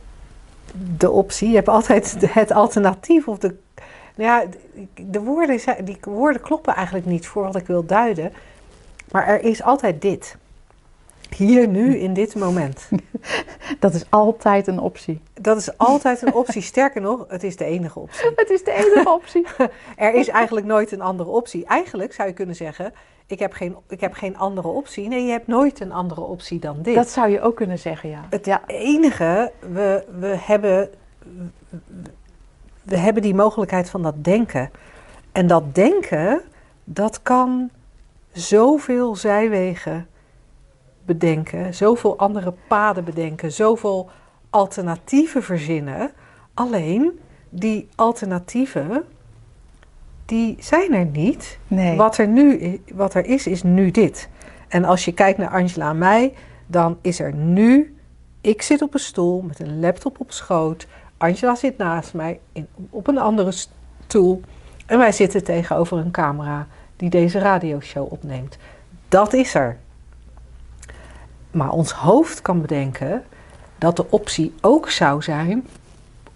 [0.99, 3.55] de optie, je hebt altijd het alternatief of de,
[4.15, 4.45] Nou ja,
[4.95, 8.33] de woorden, die woorden kloppen eigenlijk niet voor wat ik wil duiden.
[9.11, 10.37] Maar er is altijd dit.
[11.35, 12.89] Hier, nu, in dit moment.
[13.79, 15.21] Dat is altijd een optie.
[15.41, 16.63] Dat is altijd een optie.
[16.63, 18.31] Sterker nog, het is de enige optie.
[18.37, 19.47] Het is de enige optie.
[19.97, 21.67] Er is eigenlijk nooit een andere optie.
[21.67, 22.93] Eigenlijk zou je kunnen zeggen,
[23.27, 25.09] ik heb geen, ik heb geen andere optie.
[25.09, 26.95] Nee, je hebt nooit een andere optie dan dit.
[26.95, 28.27] Dat zou je ook kunnen zeggen, ja.
[28.31, 28.63] Het ja.
[28.67, 30.91] enige, we, we, hebben,
[32.83, 34.71] we hebben die mogelijkheid van dat denken.
[35.33, 36.43] En dat denken,
[36.85, 37.71] dat kan
[38.33, 40.07] zoveel zijwegen
[41.05, 44.11] bedenken, zoveel andere paden bedenken, zoveel
[44.51, 46.11] alternatieven verzinnen.
[46.55, 49.05] Alleen die alternatieven,
[50.25, 51.59] die zijn er niet.
[51.69, 51.97] Nee.
[51.97, 54.29] Wat er nu wat er is, is nu dit.
[54.69, 56.35] En als je kijkt naar Angela en mij,
[56.67, 57.97] dan is er nu.
[58.41, 60.87] Ik zit op een stoel met een laptop op schoot.
[61.17, 63.53] Angela zit naast mij in, op een andere
[64.07, 64.41] stoel.
[64.87, 68.59] En wij zitten tegenover een camera die deze radioshow opneemt.
[69.09, 69.79] Dat is er.
[71.53, 73.25] Maar ons hoofd kan bedenken
[73.79, 75.67] dat de optie ook zou zijn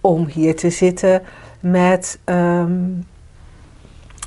[0.00, 1.22] om hier te zitten
[1.60, 2.74] met ehm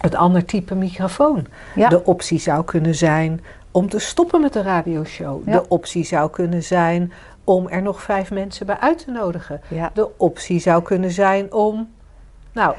[0.01, 1.47] een ander type microfoon.
[1.75, 1.89] Ja.
[1.89, 5.47] De optie zou kunnen zijn om te stoppen met de radioshow.
[5.47, 5.51] Ja.
[5.51, 7.11] De optie zou kunnen zijn
[7.43, 9.61] om er nog vijf mensen bij uit te nodigen.
[9.67, 9.91] Ja.
[9.93, 11.89] De optie zou kunnen zijn om,
[12.51, 12.75] nou,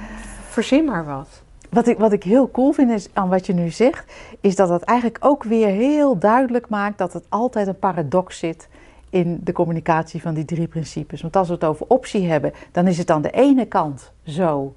[0.49, 1.29] verzin maar wat.
[1.71, 4.69] Wat ik, wat ik heel cool vind is, aan wat je nu zegt, is dat
[4.69, 8.69] het eigenlijk ook weer heel duidelijk maakt dat het altijd een paradox zit
[9.11, 11.23] in de communicatie van die drie principes.
[11.23, 14.75] Want als we het over optie hebben, dan is het aan de ene kant zo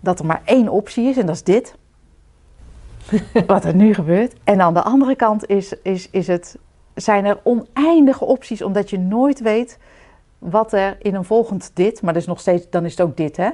[0.00, 1.74] dat er maar één optie is en dat is dit.
[3.46, 4.34] wat er nu gebeurt.
[4.44, 6.58] En aan de andere kant is, is, is het,
[6.94, 9.78] zijn er oneindige opties, omdat je nooit weet
[10.38, 13.16] wat er in een volgend dit, maar dat is nog steeds, dan is het ook
[13.16, 13.50] dit, hè?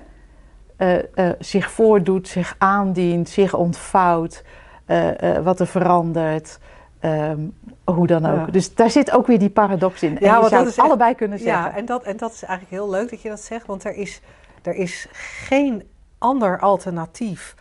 [0.81, 4.43] Eh, eh, zich voordoet, zich aandient, zich ontvouwt,
[4.87, 6.59] eh, wat er verandert,
[7.01, 7.39] ehm,
[7.85, 8.47] hoe dan ook.
[8.47, 8.53] Ja.
[8.53, 10.18] Dus daar zit ook weer die paradox in.
[10.18, 11.62] En Ja, je zou dat echt- allebei kunnen zeggen.
[11.70, 13.95] Ja, en dat, en dat is eigenlijk heel leuk dat je dat zegt, want er
[13.95, 14.20] is,
[14.62, 15.83] er is geen
[16.18, 17.55] ander alternatief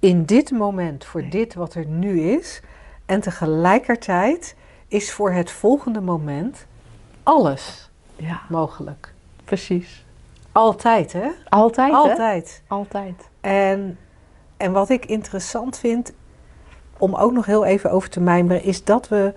[0.00, 2.60] in dit moment voor dit wat er nu is.
[3.06, 4.56] En tegelijkertijd
[4.88, 6.66] is voor het volgende moment
[7.22, 9.12] alles Ja, mogelijk.
[9.44, 10.03] precies.
[10.54, 11.28] Altijd, hè?
[11.48, 11.98] Altijd, hè?
[11.98, 12.62] Altijd.
[12.66, 13.28] Altijd.
[13.40, 13.98] En,
[14.56, 16.12] en wat ik interessant vind,
[16.98, 19.34] om ook nog heel even over te mijmeren, is dat we,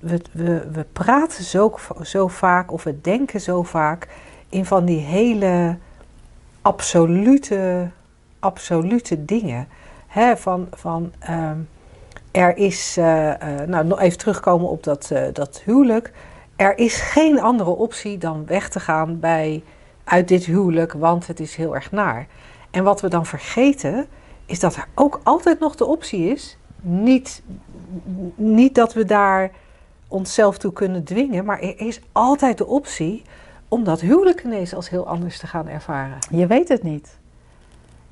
[0.00, 4.08] we, we, we praten zo, zo vaak of we denken zo vaak
[4.48, 5.76] in van die hele
[6.62, 7.88] absolute,
[8.38, 9.68] absolute dingen.
[10.06, 11.58] Hè, van van ehm,
[12.30, 16.12] er is, eh, eh, nou nog even terugkomen op dat, eh, dat huwelijk.
[16.56, 19.62] Er is geen andere optie dan weg te gaan bij,
[20.08, 22.26] uit dit huwelijk, want het is heel erg naar.
[22.70, 24.06] En wat we dan vergeten,
[24.46, 26.56] is dat er ook altijd nog de optie is.
[26.80, 27.42] Niet,
[28.34, 29.50] niet dat we daar
[30.08, 33.22] onszelf toe kunnen dwingen, maar er is altijd de optie
[33.68, 36.18] om dat huwelijk ineens als heel anders te gaan ervaren.
[36.30, 37.18] Je weet het niet.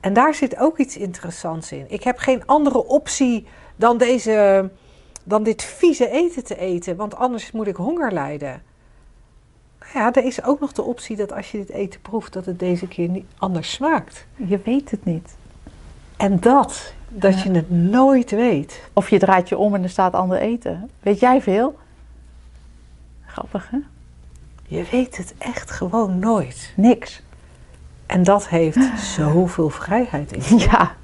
[0.00, 1.84] En daar zit ook iets interessants in.
[1.88, 4.70] Ik heb geen andere optie dan, deze,
[5.24, 8.62] dan dit vieze eten te eten, want anders moet ik honger lijden.
[9.96, 12.58] Ja, er is ook nog de optie dat als je dit eten proeft, dat het
[12.58, 14.26] deze keer niet anders smaakt.
[14.34, 15.34] Je weet het niet.
[16.16, 18.82] En dat, dat je het nooit weet.
[18.92, 20.90] Of je draait je om en er staat ander eten.
[21.00, 21.78] Weet jij veel?
[23.26, 23.78] Grappig, hè?
[24.66, 26.72] Je weet het echt gewoon nooit.
[26.76, 27.22] Niks.
[28.06, 30.58] En dat heeft zoveel vrijheid in.
[30.58, 30.94] Ja.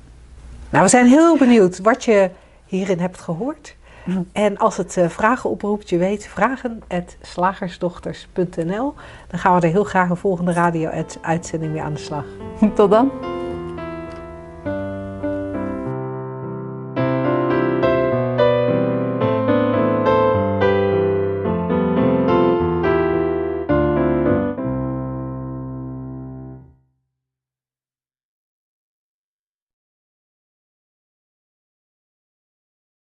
[0.70, 2.30] Nou, we zijn heel benieuwd wat je
[2.66, 3.76] hierin hebt gehoord.
[4.32, 8.94] En als het eh, vragen oproept, je weet, vragen.slagersdochters.nl.
[9.28, 12.24] Dan gaan we er heel graag een volgende radio-uitzending mee aan de slag.
[12.74, 13.10] Tot dan.